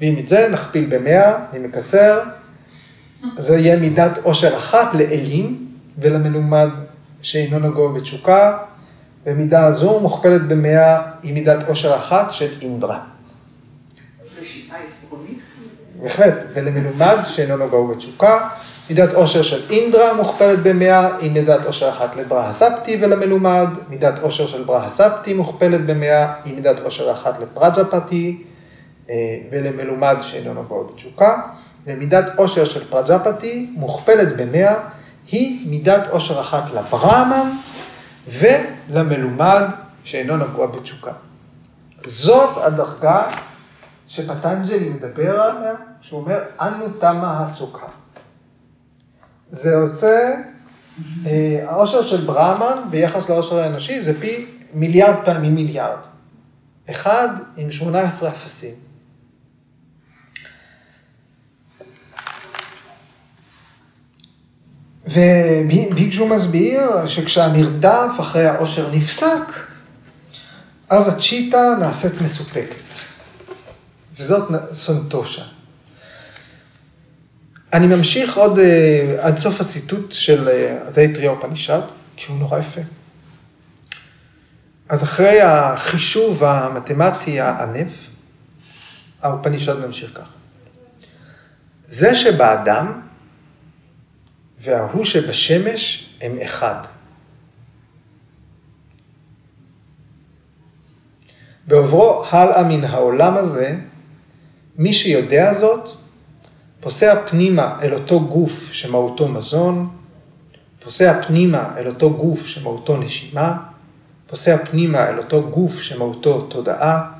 ואם 0.00 0.18
את 0.18 0.28
זה 0.28 0.48
נכפיל 0.52 0.86
במאה, 0.88 1.36
אני 1.52 1.66
מקצר, 1.66 2.20
זה 3.38 3.58
יהיה 3.58 3.76
מידת 3.76 4.18
עושר 4.22 4.56
אחת 4.56 4.94
לאלים 4.94 5.66
ולמלומד 5.98 6.68
שאינו 7.22 7.58
נגוע 7.58 7.92
בתשוקה, 7.92 8.58
ומידה 9.26 9.66
הזו 9.66 10.00
מוכפלת 10.00 10.42
במאה 10.48 11.02
היא 11.22 11.34
מידת 11.34 11.68
עושר 11.68 11.96
אחת 11.96 12.32
של 12.32 12.48
אינדרה. 12.62 13.00
זו 14.38 14.46
שיטה 14.46 14.74
עשרונית? 14.88 15.38
בהחלט, 16.02 16.34
ולמלומד 16.54 17.16
שאינו 17.24 17.56
נגוע 17.56 17.94
בתשוקה, 17.94 18.48
מידת 18.90 19.12
עושר 19.12 19.42
של 19.42 19.62
אינדרה 19.70 20.14
מוכפלת 20.14 20.58
במאה 20.62 21.16
היא 21.16 21.30
מידת 21.30 21.64
עושר 21.64 21.88
אחת 21.88 22.16
לברהספטי 22.16 22.98
ולמלומד, 23.00 23.68
מידת 23.88 24.18
עושר 24.18 24.46
של 24.46 24.64
ברהספטי 24.64 25.34
מוכפלת 25.34 25.86
במאה 25.86 26.32
היא 26.44 26.54
מידת 26.54 26.80
עושר 26.80 27.12
אחת 27.12 27.38
לפרג'פתי, 27.40 28.42
אה, 29.10 29.14
ולמלומד 29.50 30.16
שאינו 30.20 30.62
נגוע 30.62 30.84
בתשוקה, 30.92 31.42
ומידת 31.86 32.24
עושר 32.36 32.64
של 32.64 32.84
פרג'פתי 32.84 33.70
מוכפלת 33.74 34.36
במאה, 34.36 34.74
היא 35.30 35.70
מידת 35.70 36.06
עושר 36.06 36.40
אחת 36.40 36.64
לברהמן 36.74 37.50
ולמלומד 38.28 39.62
שאינו 40.04 40.36
נגוע 40.36 40.66
בתשוקה. 40.66 41.12
זאת 42.04 42.64
הדרגה 42.64 43.26
שפטנג'לי 44.08 44.88
מדבר 44.88 45.40
עליה, 45.40 45.74
שהוא 46.00 46.20
אומר, 46.20 46.38
אנו 46.60 46.88
תמה 46.88 47.42
הסוכה. 47.42 47.86
זה 49.50 49.70
יוצא, 49.70 50.34
אה, 51.26 51.64
העושר 51.66 52.02
של 52.02 52.24
ברהמן 52.24 52.82
ביחס 52.90 53.30
לעושר 53.30 53.58
האנושי 53.58 54.00
זה 54.00 54.20
פי 54.20 54.46
מיליארד 54.74 55.24
פעמים 55.24 55.54
מיליארד. 55.54 55.98
אחד 56.90 57.28
עם 57.56 57.70
18 57.72 58.28
אפסים. 58.28 58.83
וביקשו 65.06 66.26
מסביר 66.26 67.06
שכשהמרדף 67.06 68.10
אחרי 68.20 68.46
העושר 68.46 68.90
נפסק, 68.94 69.66
אז 70.88 71.08
הצ'יטה 71.08 71.76
נעשית 71.80 72.20
מסופקת. 72.20 72.74
וזאת 74.18 74.72
סונטושה. 74.72 75.42
אני 77.72 77.86
ממשיך 77.86 78.36
עוד 78.36 78.58
אה, 78.58 79.16
עד 79.20 79.38
סוף 79.38 79.60
הציטוט 79.60 80.12
של 80.12 80.48
הדייטריה 80.86 81.30
אה, 81.30 81.40
פנישד, 81.40 81.80
כי 82.16 82.26
הוא 82.28 82.38
נורא 82.38 82.58
יפה. 82.58 82.80
אז 84.88 85.02
אחרי 85.02 85.40
החישוב 85.40 86.44
המתמטי 86.44 87.40
הענף, 87.40 87.88
האופנישד 89.22 89.86
ממשיך 89.86 90.10
ככה. 90.14 90.30
זה 91.88 92.14
שבאדם 92.14 93.00
וההוא 94.64 95.04
שבשמש 95.04 96.10
הם 96.20 96.38
אחד. 96.42 96.84
בעוברו 101.66 102.24
הלאה 102.30 102.62
מן 102.62 102.84
העולם 102.84 103.36
הזה, 103.36 103.76
מי 104.76 104.92
שיודע 104.92 105.52
זאת, 105.52 105.88
פוסע 106.80 107.26
פנימה 107.26 107.78
אל 107.82 107.94
אותו 107.94 108.20
גוף 108.20 108.72
שמהותו 108.72 109.28
מזון, 109.28 109.88
פוסע 110.80 111.22
פנימה 111.22 111.74
אל 111.76 111.86
אותו 111.86 112.14
גוף 112.14 112.46
שמהותו 112.46 112.96
נשימה, 112.96 113.56
פוסע 114.26 114.64
פנימה 114.64 115.08
אל 115.08 115.18
אותו 115.18 115.48
גוף 115.50 115.80
שמהותו 115.80 116.40
תודעה, 116.40 117.12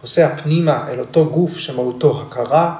פוסע 0.00 0.36
פנימה 0.36 0.88
אל 0.88 1.00
אותו 1.00 1.30
גוף 1.30 1.58
שמהותו 1.58 2.22
הכרה, 2.22 2.76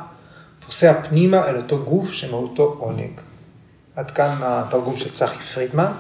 פוסע 0.66 1.02
פנימה 1.02 1.48
אל 1.48 1.56
אותו 1.56 1.84
גוף 1.84 2.12
שמהותו 2.12 2.76
עונג. 2.78 3.25
עד 3.96 4.10
כאן 4.10 4.36
התרגום 4.42 4.96
של 4.96 5.14
צחי 5.14 5.38
פרידמן. 5.38 5.92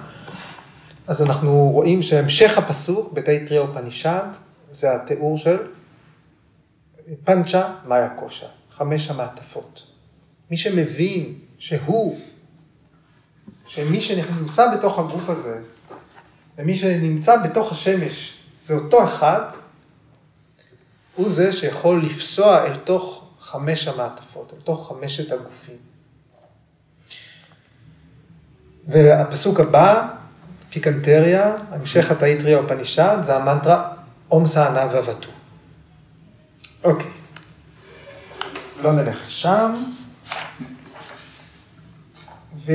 אז 1.06 1.22
אנחנו 1.22 1.70
רואים 1.72 2.02
שהמשך 2.02 2.58
הפסוק 2.58 3.12
בתאי 3.12 3.46
פנישד, 3.74 4.24
זה 4.72 4.94
התיאור 4.94 5.38
של 5.38 5.56
פנצ'ה 7.24 7.72
מאיה 7.86 8.08
קושה, 8.08 8.46
חמש 8.70 9.10
המעטפות. 9.10 9.86
מי 10.50 10.56
שמבין 10.56 11.34
שהוא, 11.58 12.18
שמי 13.66 14.00
שנמצא 14.00 14.76
בתוך 14.76 14.98
הגוף 14.98 15.28
הזה, 15.28 15.60
ומי 16.58 16.74
שנמצא 16.74 17.36
בתוך 17.36 17.72
השמש, 17.72 18.38
זה 18.64 18.74
אותו 18.74 19.04
אחד, 19.04 19.42
הוא 21.14 21.28
זה 21.28 21.52
שיכול 21.52 22.06
לפסוע 22.06 22.64
אל 22.64 22.76
תוך 22.76 23.24
חמש 23.40 23.88
המעטפות, 23.88 24.52
אל 24.56 24.60
תוך 24.64 24.88
חמשת 24.88 25.32
הגופים. 25.32 25.95
והפסוק 28.86 29.60
הבא, 29.60 30.08
פיקנטריה, 30.70 31.56
המשך 31.70 32.10
התאיטריה 32.10 32.58
או 32.58 32.68
פנישד, 32.68 33.18
זה 33.22 33.36
המנטרה 33.36 33.92
אום 34.30 34.46
סענה 34.46 34.86
ובטו. 34.92 35.28
אוקיי. 36.84 37.10
לא 38.82 38.92
נלך 38.92 39.26
לשם. 39.26 39.74
ו... 42.66 42.72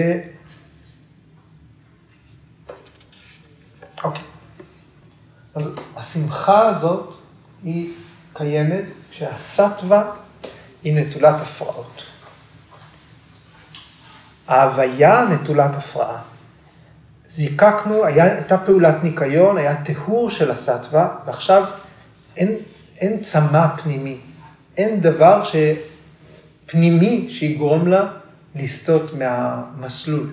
אוקיי. 4.04 4.24
אז 5.56 5.80
השמחה 5.96 6.68
הזאת 6.68 7.14
היא 7.64 7.94
קיימת 8.34 8.84
כשהסטווה 9.12 10.12
היא 10.84 10.96
נטולת 10.96 11.42
הפרעות. 11.42 12.11
ההוויה 14.48 15.26
נטולת 15.30 15.76
הפרעה. 15.76 16.22
זיקקנו, 17.28 18.06
היה, 18.06 18.24
הייתה 18.24 18.58
פעולת 18.58 19.04
ניקיון, 19.04 19.58
היה 19.58 19.84
טיהור 19.84 20.30
של 20.30 20.52
הסטווה, 20.52 21.16
ועכשיו 21.26 21.64
אין, 22.38 22.56
אין 22.98 23.24
צמא 23.24 23.68
פנימי, 23.68 24.18
אין 24.78 25.02
דבר 25.02 25.44
ש... 25.44 25.56
פנימי 26.66 27.28
שיגרום 27.30 27.88
לה 27.88 28.12
לסטות 28.56 29.14
מהמסלול. 29.14 30.30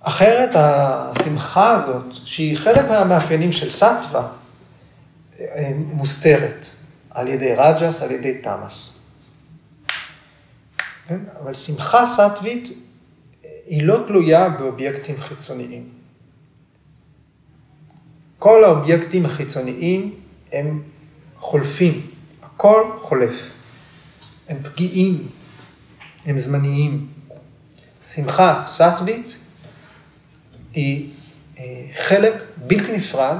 אחרת 0.00 0.50
השמחה 0.54 1.74
הזאת, 1.74 2.04
שהיא 2.24 2.58
חלק 2.58 2.84
מהמאפיינים 2.88 3.52
של 3.52 3.70
סטווה, 3.70 4.28
מוסתרת 5.76 6.66
על 7.10 7.28
ידי 7.28 7.54
רג'ס, 7.56 8.02
על 8.02 8.10
ידי 8.10 8.38
תמאס. 8.38 8.95
כן? 11.08 11.18
אבל 11.42 11.54
שמחה 11.54 12.04
סטווית 12.06 12.68
היא 13.66 13.82
לא 13.82 14.04
תלויה 14.06 14.48
באובייקטים 14.48 15.20
חיצוניים. 15.20 15.88
כל 18.38 18.64
האובייקטים 18.64 19.26
החיצוניים 19.26 20.14
הם 20.52 20.82
חולפים, 21.38 22.06
הכל 22.42 22.90
חולף. 23.02 23.34
הם 24.48 24.56
פגיעים, 24.62 25.28
הם 26.26 26.38
זמניים. 26.38 27.06
שמחה 28.06 28.64
סטווית 28.66 29.36
היא 30.72 31.10
אה, 31.58 31.86
חלק 31.94 32.42
בלתי 32.56 32.96
נפרד 32.96 33.38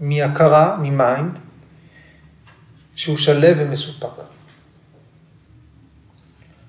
מהכרה, 0.00 0.76
מ 0.82 0.91
mind, 0.91 1.38
שהוא 2.94 3.16
שלב 3.16 3.56
ומסופק. 3.60 4.35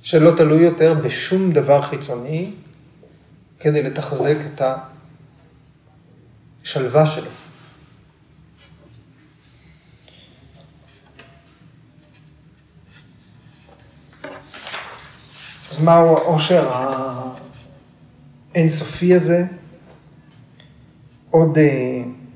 שלא 0.08 0.32
תלוי 0.38 0.64
יותר 0.64 0.94
בשום 0.94 1.52
דבר 1.52 1.82
חיצוני 1.82 2.52
כדי 3.60 3.84
לתחזק 3.84 4.38
את 4.46 4.62
השלווה 6.64 7.06
שלו. 7.06 7.30
אז 15.72 15.80
מהו 15.80 16.18
העושר 16.18 16.72
האינסופי 18.54 19.14
הזה? 19.14 19.46
עוד 21.30 21.58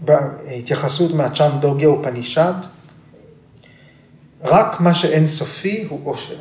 uh, 0.08 0.12
התייחסות 0.48 1.14
מהצ'אנדוגיה 1.14 1.90
ופנישד. 1.90 2.54
רק 4.44 4.80
מה 4.80 4.94
שאינסופי 4.94 5.86
הוא 5.90 6.12
עושר. 6.12 6.40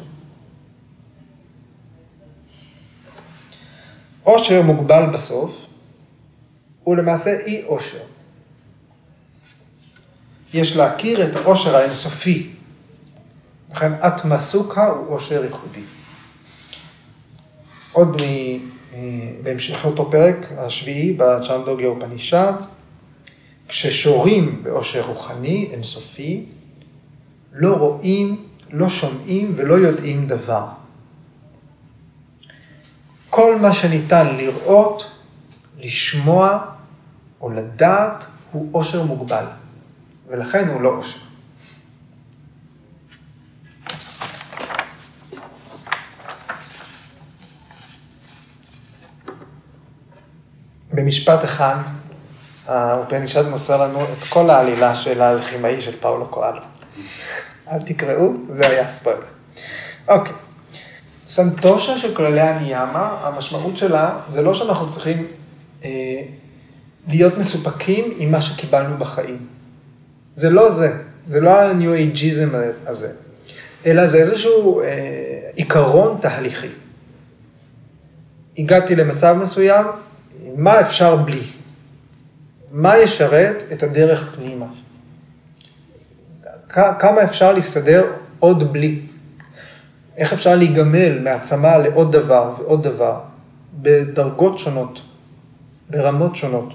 עושר 4.30 4.62
מוגבל 4.62 5.06
בסוף, 5.14 5.66
הוא 6.84 6.96
למעשה 6.96 7.38
אי 7.46 7.62
עושר. 7.66 8.02
יש 10.54 10.76
להכיר 10.76 11.24
את 11.24 11.36
העושר 11.36 11.76
האינסופי. 11.76 12.50
לכן 13.72 13.92
אטמה 13.92 14.40
סוכה 14.40 14.86
הוא 14.86 15.14
עושר 15.14 15.44
ייחודי. 15.44 15.80
עוד 17.92 18.22
מ... 18.22 18.24
בהמשך 19.42 19.84
אותו 19.84 20.10
פרק, 20.10 20.36
השביעי, 20.58 21.12
בצ'נדוגיה 21.12 21.90
ופנישד, 21.90 22.52
כששורים 23.68 24.62
באושר 24.62 25.06
רוחני 25.06 25.68
אינסופי, 25.72 26.44
לא 27.52 27.76
רואים, 27.76 28.46
לא 28.70 28.88
שומעים 28.88 29.52
ולא 29.56 29.74
יודעים 29.74 30.26
דבר. 30.26 30.79
כל 33.30 33.56
מה 33.56 33.72
שניתן 33.72 34.36
לראות, 34.36 35.10
לשמוע 35.78 36.58
או 37.40 37.50
לדעת 37.50 38.26
הוא 38.52 38.68
עושר 38.72 39.02
מוגבל, 39.02 39.44
ולכן 40.28 40.68
הוא 40.68 40.80
לא 40.80 40.88
עושר. 40.88 41.18
במשפט 50.92 51.44
אחד, 51.44 51.76
האופנישד 52.66 53.48
מוסר 53.48 53.84
לנו 53.84 54.02
את 54.04 54.24
כל 54.28 54.50
העלילה 54.50 54.94
של 54.94 55.22
האלכימאי 55.22 55.80
של 55.80 56.00
פאולו 56.00 56.28
קואלו. 56.28 56.62
אל 57.72 57.82
תקראו, 57.82 58.32
זה 58.52 58.66
היה 58.68 58.86
ספוילר. 58.86 59.20
אוקיי. 60.08 60.32
סנטושה 61.30 61.98
של 61.98 62.14
כללי 62.14 62.40
הניאמה, 62.40 63.18
המשמעות 63.22 63.76
שלה 63.76 64.18
זה 64.28 64.42
לא 64.42 64.54
שאנחנו 64.54 64.88
צריכים 64.88 65.26
אה, 65.84 66.22
להיות 67.08 67.38
מסופקים 67.38 68.14
עם 68.16 68.30
מה 68.32 68.40
שקיבלנו 68.40 68.96
בחיים. 68.96 69.46
זה 70.36 70.50
לא 70.50 70.70
זה, 70.70 70.96
זה 71.26 71.40
לא 71.40 71.50
ה-new 71.50 72.16
ageism 72.16 72.56
הזה, 72.86 73.12
אלא 73.86 74.06
זה 74.06 74.16
איזשהו 74.16 74.80
אה, 74.80 74.86
עיקרון 75.54 76.18
תהליכי. 76.20 76.68
הגעתי 78.58 78.96
למצב 78.96 79.36
מסוים, 79.42 79.86
מה 80.56 80.80
אפשר 80.80 81.16
בלי? 81.16 81.42
מה 82.72 82.98
ישרת 82.98 83.62
את 83.72 83.82
הדרך 83.82 84.36
פנימה? 84.36 84.66
כמה 86.98 87.24
אפשר 87.24 87.52
להסתדר 87.52 88.06
עוד 88.38 88.72
בלי? 88.72 89.00
איך 90.20 90.32
אפשר 90.32 90.56
להיגמל 90.56 91.18
מעצמה 91.18 91.78
לעוד 91.78 92.12
דבר 92.12 92.54
ועוד 92.58 92.82
דבר, 92.82 93.20
בדרגות 93.82 94.58
שונות, 94.58 95.02
ברמות 95.90 96.36
שונות. 96.36 96.74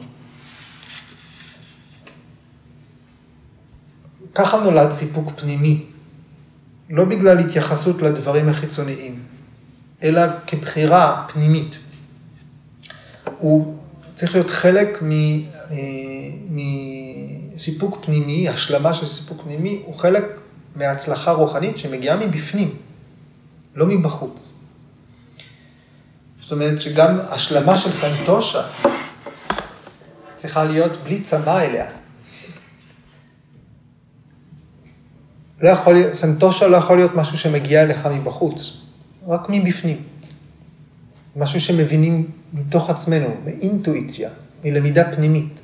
ככה 4.36 4.58
נולד 4.58 4.92
סיפוק 4.92 5.32
פנימי, 5.36 5.84
לא 6.90 7.06
בגלל 7.06 7.40
התייחסות 7.40 8.02
לדברים 8.02 8.50
החיצוניים, 8.50 9.20
אלא 10.04 10.22
כבחירה 10.48 11.26
פנימית. 11.34 11.80
הוא 13.40 13.78
צריך 14.16 14.36
להיות 14.36 14.50
חלק 14.50 15.04
אה, 15.04 15.78
מסיפוק 16.50 18.06
פנימי, 18.06 18.50
השלמה 18.50 18.94
של 18.94 19.08
סיפוק 19.08 19.42
פנימי, 19.42 19.82
הוא 19.86 19.96
חלק 20.00 20.24
מהצלחה 20.76 21.32
רוחנית 21.32 21.78
שמגיעה 21.78 22.18
מבפנים, 22.18 22.76
לא 23.76 23.86
מבחוץ. 23.86 24.60
זאת 26.42 26.52
אומרת 26.52 26.82
שגם 26.82 27.20
השלמה 27.30 27.78
של 27.78 27.92
סנטושה 27.92 28.62
צריכה 30.36 30.64
להיות 30.64 30.98
בלי 30.98 31.22
צמא 31.22 31.60
אליה. 31.60 31.86
לא 35.62 35.70
יכול, 35.70 36.14
סנטושה 36.14 36.68
לא 36.68 36.78
יכול 36.78 36.98
להיות 36.98 37.16
משהו 37.16 37.38
שמגיע 37.38 37.82
אליך 37.84 38.06
מבחוץ, 38.06 38.82
רק 39.28 39.42
מבפנים. 39.50 40.04
משהו 41.36 41.62
שמבינים 41.62 42.32
מתוך 42.54 42.90
עצמנו, 42.90 43.38
מאינטואיציה, 43.46 44.30
מלמידה 44.64 45.14
פנימית. 45.16 45.60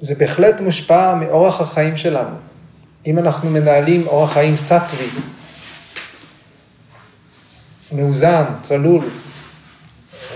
זה 0.00 0.14
בהחלט 0.14 0.60
מושפע 0.60 1.14
מאורח 1.14 1.60
החיים 1.60 1.96
שלנו. 1.96 2.36
אם 3.06 3.18
אנחנו 3.18 3.50
מנהלים 3.50 4.06
אורח 4.06 4.32
חיים 4.32 4.56
סטווי, 4.56 5.08
מאוזן, 7.92 8.44
צלול, 8.62 9.04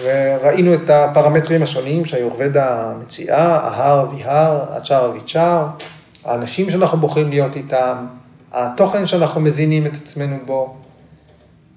וראינו 0.03 0.75
את 0.75 0.91
הפרמטרים 0.91 1.63
השונים 1.63 2.05
שהיורבדה 2.05 2.93
מציעה, 3.03 3.57
ההר 3.57 4.11
ויהר, 4.15 4.65
הצ'אר 4.69 5.11
ויצ'אר, 5.15 5.67
האנשים 6.25 6.71
שאנחנו 6.71 6.99
בוחרים 6.99 7.31
להיות 7.31 7.57
איתם, 7.57 8.07
התוכן 8.53 9.07
שאנחנו 9.07 9.41
מזינים 9.41 9.87
את 9.87 9.95
עצמנו 9.95 10.37
בו, 10.47 10.77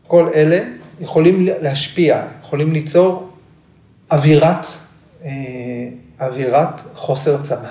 כל 0.08 0.30
אלה 0.36 0.60
יכולים 1.00 1.48
להשפיע, 1.62 2.26
יכולים 2.42 2.74
ליצור 2.74 3.30
אווירת, 4.12 4.68
אה, 5.26 5.30
אווירת 6.20 6.82
חוסר 6.94 7.44
צמא. 7.44 7.70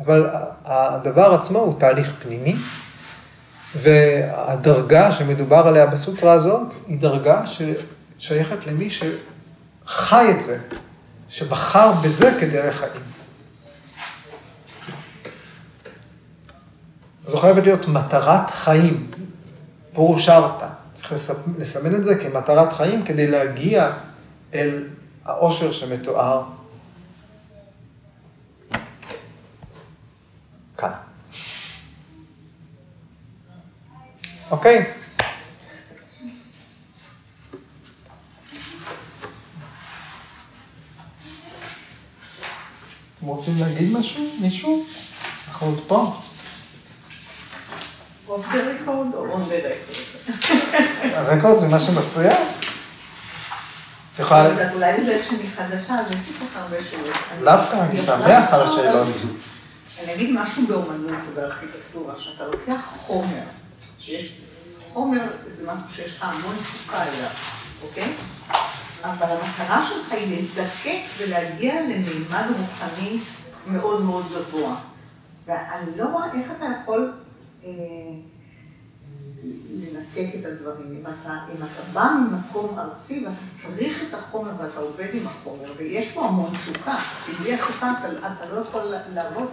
אבל 0.00 0.30
הדבר 0.64 1.34
עצמו 1.34 1.58
הוא 1.58 1.80
תהליך 1.80 2.12
פנימי, 2.22 2.56
והדרגה 3.74 5.12
שמדובר 5.12 5.56
עליה 5.66 5.86
בסוטרה 5.86 6.32
הזאת, 6.32 6.74
היא 6.86 6.98
דרגה 6.98 7.42
ששייכת 7.46 8.66
למי 8.66 8.88
שחי 8.90 10.26
את 10.30 10.40
זה, 10.40 10.58
שבחר 11.28 11.92
בזה 11.92 12.36
כדרך 12.40 12.76
חיים. 12.76 13.02
זו 17.26 17.38
חייבת 17.38 17.62
להיות 17.62 17.88
מטרת 17.88 18.50
חיים, 18.50 19.10
פורושרתא. 19.92 20.66
צריך 20.94 21.12
לסמן 21.58 21.94
את 21.94 22.04
זה 22.04 22.14
כמטרת 22.14 22.72
חיים 22.72 23.04
כדי 23.04 23.26
להגיע 23.26 23.92
אל 24.54 24.84
העושר 25.24 25.72
שמתואר 25.72 26.42
אוקיי? 34.50 34.92
אתם 43.18 43.26
רוצים 43.26 43.54
להגיד 43.60 43.92
משהו? 43.92 44.24
מישהו? 44.40 44.84
אנחנו 45.48 45.66
עוד 45.66 45.80
פה. 45.86 46.16
off 48.28 48.46
the 48.52 48.58
record 48.58 49.14
או 49.14 49.26
on 49.26 49.42
the 49.42 49.54
record? 49.54 50.34
ה 51.14 51.20
record 51.20 51.58
זה 51.58 51.68
מה 51.68 51.80
שמפריע? 51.80 52.32
את 54.14 54.18
יכולה... 54.18 54.72
אולי 54.72 55.00
בגלל 55.00 55.22
שאני 55.22 55.48
חדשה, 55.56 55.94
אז 56.00 56.12
יש 56.12 56.18
לי 56.18 56.34
כל 56.38 56.44
כך 56.50 56.56
הרבה 56.56 56.76
שאלות. 56.84 57.16
דווקא, 57.44 57.76
אני 57.76 57.98
שמח 57.98 58.52
על 58.52 58.62
השאלות. 58.62 59.08
אני 60.04 60.14
אגיד 60.14 60.30
משהו 60.32 60.66
באומנות 60.66 61.18
ובארכיטקטורה, 61.32 62.14
שאתה 62.16 62.44
לוקח 62.44 62.80
חומר, 62.96 63.42
שיש, 63.98 64.40
חומר 64.92 65.22
זה 65.46 65.72
משהו 65.72 65.88
שיש 65.90 66.16
לך 66.16 66.22
המון 66.22 66.56
תשוקה 66.62 67.02
אליו, 67.02 67.30
אוקיי? 67.82 68.12
אבל 69.02 69.26
המטרה 69.26 69.86
שלך 69.88 70.12
היא 70.12 70.38
לזקק 70.38 71.00
ולהגיע 71.18 71.82
למימד 71.82 72.44
רוחני 72.58 73.18
מאוד 73.66 74.02
מאוד 74.02 74.24
גבוה. 74.32 74.76
ואני 75.46 75.96
לא 75.96 76.04
רואה 76.04 76.26
איך 76.32 76.46
אתה 76.56 76.66
יכול 76.82 77.12
אה, 77.64 77.70
לנתק 79.70 80.34
את 80.40 80.44
הדברים. 80.44 80.96
אם 81.00 81.06
אתה, 81.06 81.38
אם 81.52 81.62
אתה 81.62 81.82
בא 81.92 82.10
ממקום 82.20 82.78
ארצי 82.78 83.26
ואתה 83.26 83.62
צריך 83.62 83.96
את 84.08 84.14
החומר 84.14 84.50
ואתה 84.58 84.80
עובד 84.80 85.08
עם 85.12 85.26
החומר, 85.26 85.72
ויש 85.76 86.12
פה 86.12 86.26
המון 86.26 86.56
תשוקה, 86.56 86.96
כי 87.26 87.32
בלי 87.32 87.54
התשוקה 87.54 87.92
אתה, 87.98 88.26
אתה 88.26 88.54
לא 88.54 88.60
יכול 88.60 88.94
לעבוד. 89.08 89.48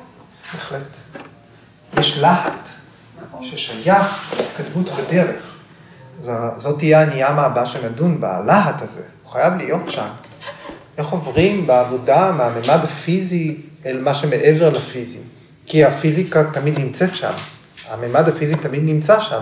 בהחלט. 0.54 0.98
יש 2.00 2.18
להט 2.18 2.70
ששייך 3.42 4.34
להתקדמות 4.38 4.90
בדרך. 4.90 5.56
זאת 6.58 6.80
תהיה 6.80 7.02
הניאמה 7.02 7.42
הבאה 7.42 7.66
שנדון 7.66 8.22
בה, 8.22 8.38
הלהט 8.38 8.82
הזה, 8.82 9.02
הוא 9.24 9.32
חייב 9.32 9.54
להיות 9.54 9.92
שם. 9.92 10.08
איך 10.98 11.08
עוברים 11.08 11.68
בעבודה 11.68 12.32
מהממד 12.32 12.80
הפיזי 12.84 13.58
אל 13.86 14.02
מה 14.02 14.14
שמעבר 14.14 14.70
לפיזי? 14.70 15.20
כי 15.66 15.86
הפיזיקה 15.86 16.44
תמיד 16.44 16.80
נמצאת 16.80 17.16
שם, 17.16 17.34
הממד 17.90 18.30
הפיזי 18.30 18.56
תמיד 18.56 18.84
נמצא 18.84 19.20
שם. 19.20 19.42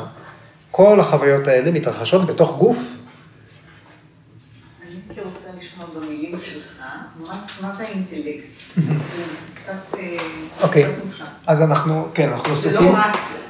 כל 0.71 0.99
החוויות 0.99 1.47
האלה 1.47 1.71
מתרחשות 1.71 2.25
בתוך 2.25 2.57
גוף. 2.57 2.77
אני 2.77 2.85
הייתי 5.09 5.21
רוצה 5.21 5.49
לשמוע 5.59 5.87
במילים 5.95 6.37
שלך, 6.37 6.83
מה 7.61 7.73
זה 7.73 7.83
האינטלקט? 7.83 8.43
אה, 9.99 10.17
אוקיי, 10.61 10.85
אז 11.47 11.61
אנחנו, 11.61 12.07
כן, 12.13 12.29
אנחנו 12.29 12.53
עסוקים... 12.53 12.79
זה 12.79 12.85
לא 12.85 12.89
רציה, 12.89 13.09
נכון? 13.09 13.40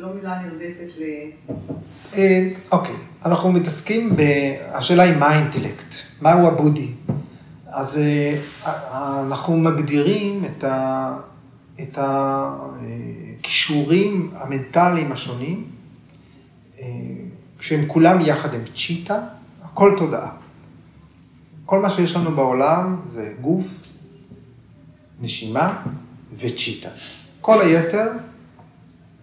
לא, 0.00 0.14
מילה 0.14 0.42
נרדפת 0.42 0.98
ל... 0.98 1.02
אה, 2.14 2.48
אוקיי, 2.72 2.94
אנחנו 3.24 3.52
מתעסקים 3.52 4.16
ב... 4.16 4.22
השאלה 4.72 5.02
היא 5.02 5.16
מה 5.16 5.26
האינטלקט, 5.26 5.94
מהו 6.20 6.46
הבודי. 6.46 6.88
אז 7.66 7.98
אה, 7.98 8.40
אנחנו 9.26 9.56
מגדירים 9.56 10.44
את, 10.44 10.64
ה... 10.64 11.16
את 11.80 11.98
הכישורים 13.40 14.30
המנטליים 14.34 15.12
השונים, 15.12 15.64
כשהם 17.58 17.86
כולם 17.86 18.20
יחד 18.20 18.54
הם 18.54 18.62
צ'יטה, 18.74 19.22
הכל 19.62 19.94
תודעה. 19.96 20.30
כל 21.66 21.78
מה 21.78 21.90
שיש 21.90 22.16
לנו 22.16 22.36
בעולם 22.36 23.00
זה 23.08 23.34
גוף, 23.40 23.66
נשימה 25.20 25.82
וצ'יטה. 26.36 26.88
כל 27.40 27.60
היתר 27.60 28.08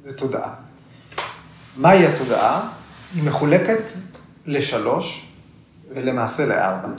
זה 0.05 0.17
תודעה. 0.17 0.66
מהי 1.78 2.07
התודעה? 2.07 2.69
היא 3.15 3.23
מחולקת 3.23 3.91
לשלוש 4.45 5.28
ולמעשה 5.89 6.45
לארבע. 6.45 6.89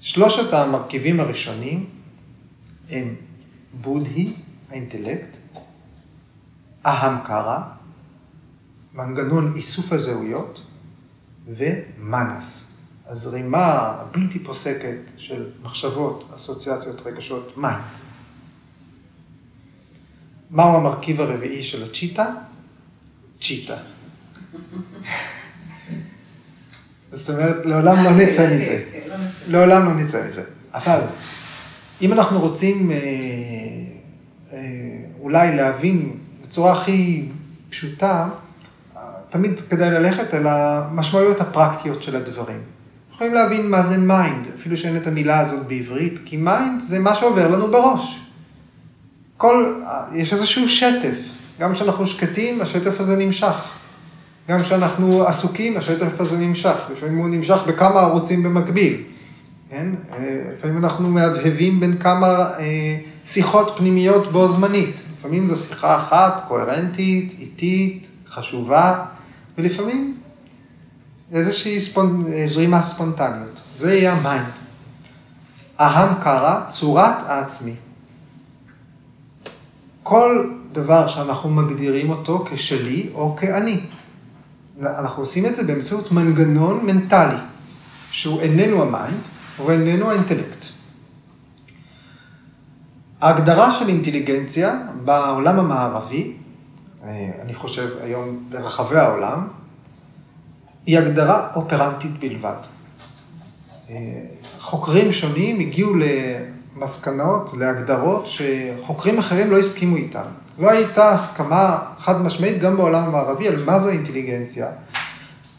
שלושת 0.00 0.52
המרכיבים 0.52 1.20
הראשונים 1.20 1.90
הם 2.90 3.14
בודהי, 3.72 4.32
האינטלקט, 4.70 5.36
אהם 6.86 7.18
קרא, 7.24 7.58
מנגנון 8.94 9.52
איסוף 9.56 9.92
הזהויות, 9.92 10.62
ומנס. 11.46 12.72
הזרימה 13.06 13.66
הבלתי 13.66 14.38
פוסקת 14.38 14.98
של 15.16 15.50
מחשבות, 15.62 16.30
אסוציאציות, 16.36 17.06
רגשות, 17.06 17.56
mind. 17.56 17.82
מהו 20.50 20.76
המרכיב 20.76 21.20
הרביעי 21.20 21.62
של 21.62 21.82
הצ'יטה? 21.82 22.34
צ'יטה. 23.40 23.76
זאת 27.12 27.30
אומרת, 27.30 27.66
לעולם 27.66 28.04
לא 28.04 28.10
נצא 28.10 28.54
מזה. 28.54 28.84
לעולם 29.48 29.84
לא 29.84 29.94
נצא 29.94 30.28
מזה. 30.28 30.42
אבל, 30.74 31.00
אם 32.02 32.12
אנחנו 32.12 32.40
רוצים 32.40 32.90
אה, 32.90 32.96
אה, 34.52 34.58
אולי 35.20 35.56
להבין 35.56 36.12
בצורה 36.42 36.72
הכי 36.72 37.28
פשוטה, 37.70 38.28
תמיד 39.30 39.60
כדאי 39.60 39.90
ללכת 39.90 40.34
אל 40.34 40.46
המשמעויות 40.46 41.40
הפרקטיות 41.40 42.02
של 42.02 42.16
הדברים. 42.16 42.60
יכולים 43.12 43.34
להבין 43.34 43.70
מה 43.70 43.82
זה 43.82 43.98
mind, 43.98 44.48
אפילו 44.58 44.76
שאין 44.76 44.96
את 44.96 45.06
המילה 45.06 45.40
הזאת 45.40 45.66
בעברית, 45.66 46.20
כי 46.24 46.36
mind 46.36 46.80
זה 46.80 46.98
מה 46.98 47.14
שעובר 47.14 47.48
לנו 47.48 47.70
בראש. 47.70 48.20
כל, 49.36 49.80
יש 50.14 50.32
איזשהו 50.32 50.68
שטף, 50.68 51.18
גם 51.60 51.72
כשאנחנו 51.72 52.06
שקטים, 52.06 52.60
השטף 52.60 53.00
הזה 53.00 53.16
נמשך. 53.16 53.72
גם 54.48 54.62
כשאנחנו 54.62 55.26
עסוקים, 55.26 55.76
השטף 55.76 56.20
הזה 56.20 56.38
נמשך. 56.38 56.76
לפעמים 56.92 57.18
הוא 57.18 57.28
נמשך 57.28 57.58
בכמה 57.66 58.00
ערוצים 58.00 58.42
במקביל. 58.42 59.02
כן? 59.70 59.86
אה, 60.12 60.42
לפעמים 60.52 60.84
אנחנו 60.84 61.10
מהבהבים 61.10 61.80
בין 61.80 61.98
כמה 61.98 62.26
אה, 62.58 62.98
שיחות 63.24 63.74
פנימיות 63.76 64.32
בו 64.32 64.48
זמנית. 64.48 64.96
לפעמים 65.18 65.46
זו 65.46 65.56
שיחה 65.56 65.96
אחת, 65.96 66.44
קוהרנטית, 66.48 67.36
איטית, 67.38 68.06
חשובה, 68.28 69.04
ולפעמים 69.58 70.16
איזושהי 71.32 71.80
ספונ... 71.80 72.24
זרימה 72.48 72.82
ספונטניות. 72.82 73.60
זה 73.78 73.94
יהיה 73.94 74.12
ה 74.12 74.19
mind. 74.19 74.52
אהם 75.80 76.14
קרא, 76.22 76.60
צורת 76.68 77.22
העצמי. 77.26 77.74
כל 80.02 80.50
דבר 80.76 81.06
שאנחנו 81.06 81.50
מגדירים 81.50 82.10
אותו 82.10 82.44
כשלי 82.50 83.10
או 83.14 83.36
כאני. 83.36 83.80
אנחנו 84.80 85.22
עושים 85.22 85.46
את 85.46 85.56
זה 85.56 85.62
באמצעות 85.62 86.12
מנגנון 86.12 86.86
מנטלי, 86.86 87.36
שהוא 88.10 88.40
איננו 88.40 88.82
ה 88.82 88.88
mind, 88.88 89.20
הוא 89.56 89.70
איננו 89.70 90.10
האינטלקט. 90.10 90.66
ההגדרה 93.20 93.70
של 93.70 93.88
אינטליגנציה 93.88 94.80
בעולם 95.04 95.58
המערבי, 95.58 96.32
אה, 97.04 97.30
אני 97.42 97.54
חושב 97.54 97.88
היום 98.02 98.44
ברחבי 98.50 98.98
העולם, 98.98 99.48
היא 100.86 100.98
הגדרה 100.98 101.48
אופרנטית 101.54 102.18
בלבד. 102.18 102.56
אה, 103.90 103.94
חוקרים 104.58 105.12
שונים 105.12 105.60
הגיעו 105.60 105.94
למסקנות, 106.76 107.50
להגדרות, 107.58 108.26
שחוקרים 108.26 109.18
אחרים 109.18 109.50
לא 109.50 109.58
הסכימו 109.58 109.96
איתן. 109.96 110.22
לא 110.58 110.70
הייתה 110.70 111.10
הסכמה 111.10 111.78
חד 111.98 112.22
משמעית 112.22 112.58
גם 112.58 112.76
בעולם 112.76 113.04
המערבי 113.04 113.48
על 113.48 113.64
מה 113.64 113.78
זו 113.78 113.88
אינטליגנציה. 113.88 114.66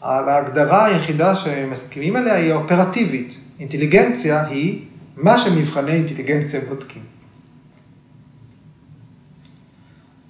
ההגדרה 0.02 0.84
היחידה 0.84 1.34
שמסכימים 1.34 2.16
עליה 2.16 2.34
היא 2.34 2.52
האופרטיבית. 2.52 3.38
אינטליגנציה 3.60 4.46
היא 4.46 4.84
מה 5.16 5.38
שמבחני 5.38 5.92
אינטליגנציה 5.92 6.60
בודקים. 6.68 7.02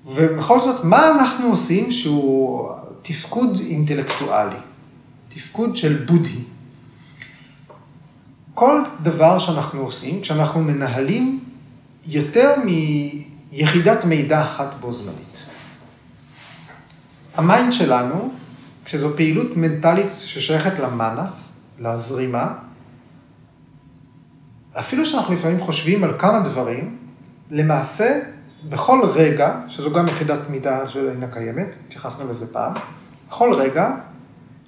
ובכל 0.07 0.61
זאת, 0.61 0.85
מה 0.85 1.11
אנחנו 1.11 1.49
עושים 1.49 1.93
שהוא 1.93 2.71
תפקוד 3.03 3.61
אינטלקטואלי? 3.67 4.57
תפקוד 5.29 5.77
של 5.77 6.05
בודהי. 6.07 6.43
כל 8.59 8.81
דבר 9.03 9.39
שאנחנו 9.39 9.81
עושים, 9.81 10.21
כשאנחנו 10.21 10.63
מנהלים 10.63 11.45
יותר 12.07 12.55
מיחידת 12.65 14.05
מידע 14.05 14.43
אחת 14.43 14.75
בו 14.81 14.93
זמנית. 14.93 15.47
ה 17.35 17.42
mind 17.42 17.73
שלנו, 17.73 18.33
כשזו 18.85 19.17
פעילות 19.17 19.57
מנטלית 19.57 20.13
ששייכת 20.13 20.79
למאנס, 20.79 21.61
לזרימה, 21.79 22.55
אפילו 24.79 25.07
שאנחנו 25.07 25.35
לפעמים 25.35 25.61
חושבים 25.61 26.05
על 26.05 26.19
כמה 26.19 26.41
דברים, 26.41 26.99
למעשה, 27.51 28.21
בכל 28.69 29.01
רגע, 29.15 29.61
שזו 29.69 29.91
גם 29.91 30.09
יחידת 30.09 30.51
מידה 30.51 30.89
שאינה 30.89 31.29
קיימת, 31.29 31.77
התייחסנו 31.87 32.31
לזה 32.31 32.53
פעם, 32.53 32.73
בכל 33.29 33.55
רגע 33.55 33.91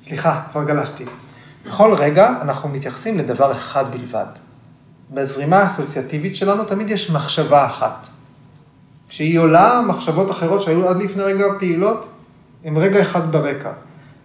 סליחה, 0.03 0.43
כבר 0.51 0.65
גלשתי. 0.65 1.05
בכל 1.67 1.95
רגע 1.95 2.35
אנחנו 2.43 2.69
מתייחסים 2.69 3.19
לדבר 3.19 3.53
אחד 3.53 3.85
בלבד. 3.93 4.27
בזרימה 5.11 5.59
האסוציאטיבית 5.59 6.37
שלנו 6.37 6.65
תמיד 6.65 6.91
יש 6.91 7.11
מחשבה 7.11 7.67
אחת. 7.67 8.07
כשהיא 9.09 9.39
עולה, 9.39 9.81
מחשבות 9.87 10.31
אחרות 10.31 10.63
שהיו 10.63 10.89
עד 10.89 10.97
לפני 10.97 11.23
רגע 11.23 11.45
פעילות, 11.59 12.09
הן 12.65 12.77
רגע 12.77 13.03
אחד 13.03 13.33
ברקע. 13.33 13.73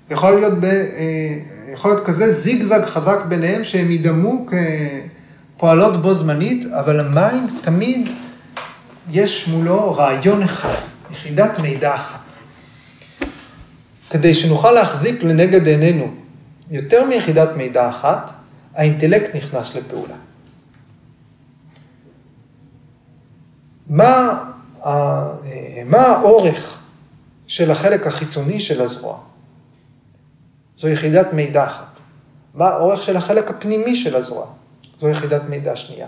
יכול 0.10 0.32
להיות, 0.32 0.60
ב, 0.60 0.66
אה, 0.66 1.72
יכול 1.74 1.92
להיות 1.92 2.06
כזה 2.06 2.30
זיגזג 2.30 2.86
חזק 2.86 3.18
ביניהם 3.28 3.64
שהם 3.64 3.92
ידמו 3.92 4.46
כפועלות 5.58 6.02
בו 6.02 6.14
זמנית, 6.14 6.66
אבל 6.66 7.00
ה 7.00 7.10
mind 7.10 7.52
תמיד 7.62 8.10
יש 9.12 9.48
מולו 9.48 9.94
רעיון 9.94 10.44
אחד, 10.44 10.76
יחידת 11.12 11.60
מידע 11.60 11.96
אחת. 11.96 12.20
כדי 14.10 14.34
שנוכל 14.34 14.72
להחזיק 14.72 15.24
לנגד 15.24 15.68
עינינו 15.68 16.14
יותר 16.70 17.06
מיחידת 17.06 17.50
מידע 17.58 17.90
אחת, 17.90 18.32
האינטלקט 18.74 19.36
נכנס 19.36 19.76
לפעולה. 19.76 20.16
מה, 23.90 24.44
מה 25.86 25.98
האורך 25.98 26.82
של 27.48 27.72
החלק 27.72 28.08
החיצוני 28.08 28.60
של 28.60 28.82
הזרוע? 28.82 29.20
זו 30.78 30.88
יחידת 30.88 31.34
מידע 31.34 31.64
אחת. 31.64 32.00
מה 32.54 32.68
האורך 32.68 33.02
של 33.02 33.18
החלק 33.18 33.50
הפנימי 33.50 33.96
של 33.96 34.16
הזרוע? 34.16 34.46
זו 35.00 35.10
יחידת 35.10 35.42
מידע 35.50 35.76
שנייה. 35.76 36.08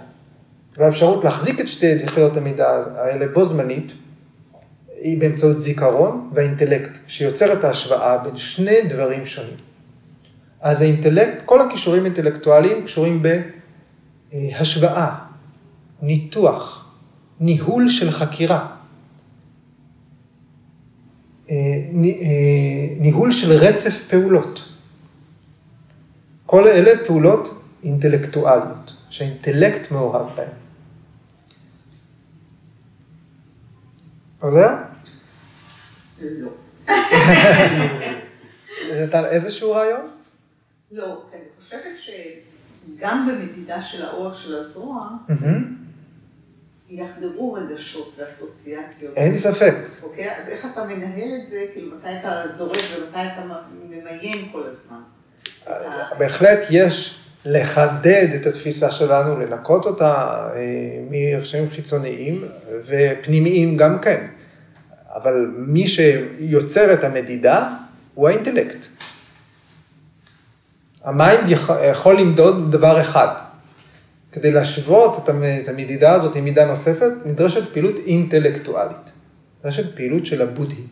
והאפשרות 0.78 1.24
להחזיק 1.24 1.60
את 1.60 1.68
שתי 1.68 1.86
יחידות 1.86 2.38
המידע 2.38 2.84
האלה 2.96 3.28
בו 3.34 3.46
זמנית, 3.46 3.94
היא 5.02 5.22
באמצעות 5.22 5.60
זיכרון 5.60 6.30
והאינטלקט, 6.34 6.98
שיוצר 7.08 7.54
את 7.54 7.64
ההשוואה 7.64 8.18
בין 8.18 8.38
שני 8.38 8.82
דברים 8.90 9.26
שונים. 9.26 9.67
אז 10.62 10.82
האינטלקט, 10.82 11.46
כל 11.46 11.62
הכישורים 11.62 12.06
אינטלקטואליים 12.06 12.86
קשורים 12.86 13.24
בהשוואה, 14.32 15.16
ניתוח, 16.02 16.92
ניהול 17.40 17.90
של 17.90 18.12
חקירה, 18.12 18.68
אה, 21.50 21.56
אה, 22.04 22.96
ניהול 23.00 23.32
של 23.32 23.52
רצף 23.52 24.08
פעולות. 24.10 24.70
כל 26.46 26.68
אלה 26.68 27.06
פעולות 27.06 27.64
אינטלקטואליות, 27.84 28.96
שהאינטלקט 29.10 29.92
מעורב 29.92 30.30
בהן. 30.36 30.48
עוזר? 34.40 34.76
לא. 36.22 36.50
נתן 39.04 39.26
איזשהו 39.26 39.72
רעיון? 39.72 40.17
לא, 40.92 41.24
כי 41.32 41.38
אני 41.38 41.46
חושבת 41.60 41.98
שגם 41.98 43.30
במדידה 43.32 43.82
של 43.82 44.06
האורך 44.06 44.36
של 44.36 44.56
הזרוע, 44.56 45.10
יחדרו 46.90 47.54
רגשות 47.54 48.16
ואסוציאציות. 48.18 49.18
אין 49.18 49.38
ספק. 49.38 49.76
אוקיי? 50.04 50.38
אז 50.38 50.50
איך 50.50 50.68
אתה 50.74 50.84
מנהל 50.84 51.30
את 51.44 51.48
זה, 51.50 51.66
כאילו 51.74 51.98
מתי 51.98 52.08
אתה 52.20 52.48
זורק 52.48 52.78
ומתי 52.98 53.20
אתה 53.20 53.42
ממיין 53.90 54.50
כל 54.52 54.64
הזמן? 54.64 55.02
בהחלט 56.20 56.60
יש 56.70 57.20
לחדד 57.46 58.28
את 58.36 58.46
התפיסה 58.46 58.92
שלנו, 58.92 59.40
לנקות 59.40 59.86
אותה 59.86 60.14
אה, 60.56 60.62
מרשמים 61.10 61.70
חיצוניים 61.70 62.46
ופנימיים 62.86 63.78
גם 63.78 64.00
כן. 64.00 64.28
אבל 65.16 65.52
מי 65.58 65.88
שיוצר 65.88 66.94
את 66.94 67.04
המדידה 67.04 67.74
הוא 68.14 68.28
האינטלקט. 68.28 68.88
ה 71.04 71.13
mind 71.13 71.50
יכול 71.90 72.20
למדוד 72.20 72.72
דבר 72.72 73.02
אחד. 73.02 73.28
כדי 74.32 74.52
להשוות 74.52 75.30
את 75.30 75.68
המדידה 75.68 76.14
הזאת 76.14 76.36
עם 76.36 76.44
מידה 76.44 76.66
נוספת, 76.66 77.12
נדרשת 77.26 77.74
פעילות 77.74 77.96
אינטלקטואלית. 78.06 79.12
נדרשת 79.60 79.96
פעילות 79.96 80.26
של 80.26 80.42
הבודהי. 80.42 80.84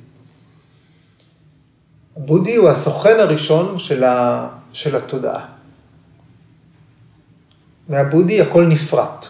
הבודהי 2.18 2.56
הוא 2.56 2.70
הסוכן 2.70 3.20
הראשון 3.20 3.80
של, 3.80 4.04
ה, 4.04 4.48
של 4.74 4.96
התודעה. 4.96 5.46
מהבודהי 7.90 8.42
הכל 8.42 8.66
נפרט 8.66 9.26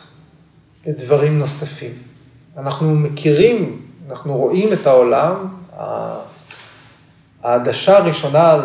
לדברים 0.85 1.39
נוספים. 1.39 1.91
אנחנו 2.57 2.95
מכירים, 2.95 3.81
אנחנו 4.09 4.37
רואים 4.37 4.73
את 4.73 4.87
העולם 4.87 5.47
העדשה 7.43 7.97
הראשונה 7.97 8.57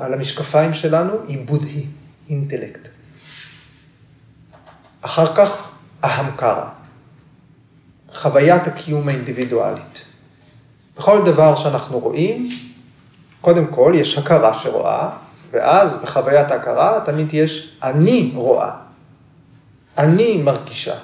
על 0.00 0.14
המשקפיים 0.14 0.74
שלנו 0.74 1.12
היא 1.28 1.46
בודהי, 1.46 1.86
אינטלקט. 2.30 2.88
אחר 5.02 5.34
כך 5.34 5.68
אהמקרה, 6.04 6.68
חוויית 8.14 8.66
הקיום 8.66 9.08
האינדיבידואלית. 9.08 10.04
בכל 10.96 11.24
דבר 11.24 11.54
שאנחנו 11.54 11.98
רואים, 11.98 12.48
קודם 13.40 13.66
כל 13.66 13.92
יש 13.94 14.18
הכרה 14.18 14.54
שרואה, 14.54 15.10
ואז 15.50 15.96
בחוויית 16.02 16.50
ההכרה 16.50 17.00
תמיד 17.06 17.34
יש 17.34 17.76
אני 17.82 18.32
רואה, 18.34 18.70
אני 19.98 20.36
מרגישה, 20.36 20.96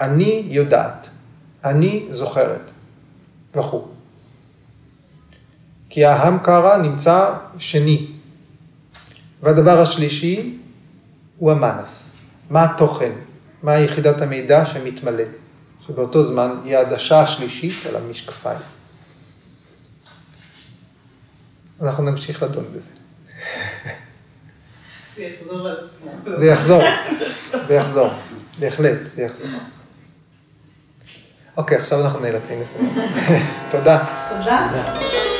אני 0.00 0.46
יודעת, 0.48 1.08
אני 1.64 2.06
זוכרת, 2.10 2.70
וכו'. 3.54 3.93
כי 5.94 6.04
ההמקרה 6.04 6.76
נמצא 6.76 7.32
שני. 7.58 8.06
והדבר 9.42 9.80
השלישי 9.80 10.58
הוא 11.38 11.52
המאנס. 11.52 12.16
מה 12.50 12.64
התוכן? 12.64 13.12
מה 13.62 13.78
יחידת 13.78 14.20
המידע 14.20 14.66
שמתמלא? 14.66 15.24
שבאותו 15.86 16.22
זמן 16.22 16.50
היא 16.64 16.76
העדשה 16.76 17.20
השלישית 17.20 17.86
על 17.86 17.96
המשקפיים. 17.96 18.58
אנחנו 21.82 22.10
נמשיך 22.10 22.42
לדון 22.42 22.64
בזה. 22.76 22.90
זה 25.16 25.22
יחזור 25.24 25.68
על 25.68 25.76
עצמו. 25.88 26.38
זה 26.38 26.46
יחזור, 26.46 26.82
זה 27.66 27.74
יחזור, 27.74 28.10
בהחלט, 28.58 28.98
זה 29.16 29.22
יחזור. 29.22 29.48
אוקיי, 31.56 31.76
עכשיו 31.76 32.00
אנחנו 32.00 32.20
נאלצים 32.20 32.60
לסיים. 32.60 32.94
תודה. 33.72 34.04
תודה. 34.28 35.33